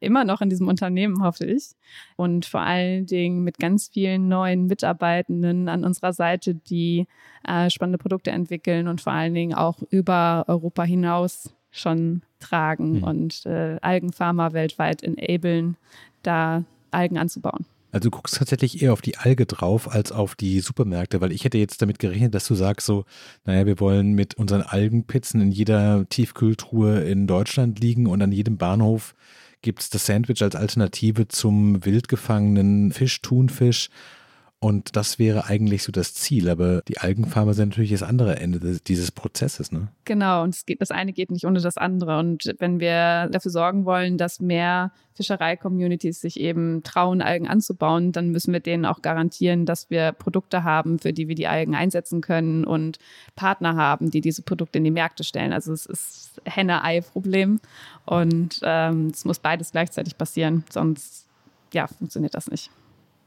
[0.00, 1.76] Immer noch in diesem Unternehmen, hoffe ich.
[2.16, 7.06] Und vor allen Dingen mit ganz vielen neuen Mitarbeitenden an unserer Seite, die
[7.46, 13.02] äh, spannende Produkte entwickeln und vor allen Dingen auch über Europa hinaus schon tragen hm.
[13.04, 15.76] und äh, Algenpharma weltweit enablen,
[16.22, 17.64] da Algen anzubauen.
[17.92, 21.44] Also du guckst tatsächlich eher auf die Alge drauf als auf die Supermärkte, weil ich
[21.44, 23.04] hätte jetzt damit gerechnet, dass du sagst so,
[23.44, 28.56] naja, wir wollen mit unseren Algenpizzen in jeder Tiefkühltruhe in Deutschland liegen und an jedem
[28.56, 29.14] Bahnhof
[29.60, 33.90] gibt es das Sandwich als Alternative zum wild gefangenen Fisch, Thunfisch
[34.62, 38.60] und das wäre eigentlich so das Ziel, aber die Algenfarmer sind natürlich das andere Ende
[38.86, 39.88] dieses Prozesses, ne?
[40.04, 42.20] Genau, und geht, das eine geht nicht ohne das andere.
[42.20, 48.30] Und wenn wir dafür sorgen wollen, dass mehr Fischerei-Communities sich eben trauen, Algen anzubauen, dann
[48.30, 52.20] müssen wir denen auch garantieren, dass wir Produkte haben, für die wir die Algen einsetzen
[52.20, 53.00] können und
[53.34, 55.52] Partner haben, die diese Produkte in die Märkte stellen.
[55.52, 57.58] Also es ist Henne-Ei-Problem
[58.06, 61.26] und ähm, es muss beides gleichzeitig passieren, sonst
[61.72, 62.70] ja, funktioniert das nicht.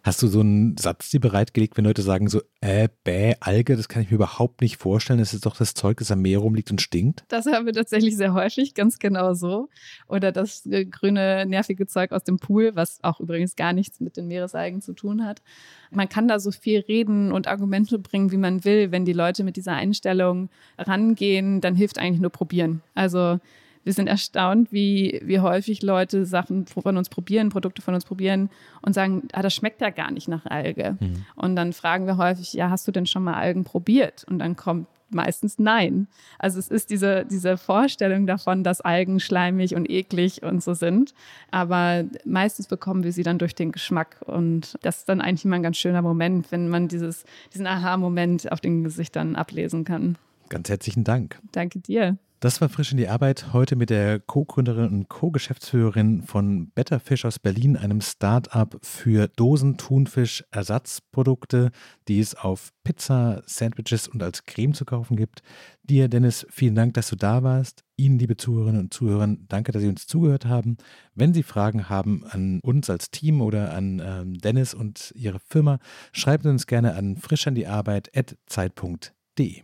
[0.06, 3.90] Hast du so einen Satz dir bereitgelegt, wenn Leute sagen so, äh, bäh, Alge, das
[3.90, 6.70] kann ich mir überhaupt nicht vorstellen, das ist doch das Zeug, das am Meer rumliegt
[6.70, 7.24] und stinkt?
[7.30, 9.68] Das haben wir tatsächlich sehr häufig, ganz genau so.
[10.08, 14.16] Oder das äh, grüne, nervige Zeug aus dem Pool, was auch übrigens gar nichts mit
[14.16, 15.42] den Meeresalgen zu tun hat.
[15.90, 18.92] Man kann da so viel reden und Argumente bringen, wie man will.
[18.92, 22.84] Wenn die Leute mit dieser Einstellung rangehen, dann hilft eigentlich nur probieren.
[22.94, 23.40] Also
[23.86, 28.50] wir sind erstaunt, wie, wie häufig Leute Sachen von uns probieren, Produkte von uns probieren
[28.82, 30.98] und sagen, ah, das schmeckt ja gar nicht nach Alge.
[31.00, 31.26] Mhm.
[31.36, 34.26] Und dann fragen wir häufig, ja, hast du denn schon mal Algen probiert?
[34.28, 36.08] Und dann kommt meistens nein.
[36.40, 41.14] Also es ist diese, diese Vorstellung davon, dass Algen schleimig und eklig und so sind.
[41.52, 44.18] Aber meistens bekommen wir sie dann durch den Geschmack.
[44.26, 47.24] Und das ist dann eigentlich immer ein ganz schöner Moment, wenn man dieses,
[47.54, 50.18] diesen Aha-Moment auf den Gesichtern ablesen kann.
[50.50, 51.40] Ganz herzlichen Dank.
[51.52, 52.18] Danke dir.
[52.42, 57.24] Das war frisch in die Arbeit heute mit der Co-Gründerin und Co-Geschäftsführerin von Better Fish
[57.24, 61.72] aus Berlin, einem Start-up für Dosen-Thunfisch-Ersatzprodukte,
[62.08, 65.44] die es auf Pizza, Sandwiches und als Creme zu kaufen gibt.
[65.84, 67.86] Dir, Dennis, vielen Dank, dass du da warst.
[67.96, 70.76] Ihnen, liebe Zuhörerinnen und Zuhörer, danke, dass Sie uns zugehört haben.
[71.14, 75.80] Wenn Sie Fragen haben an uns als Team oder an ähm, Dennis und Ihre Firma,
[76.12, 79.64] schreibt uns gerne an frischandiarbeit.zeit.de.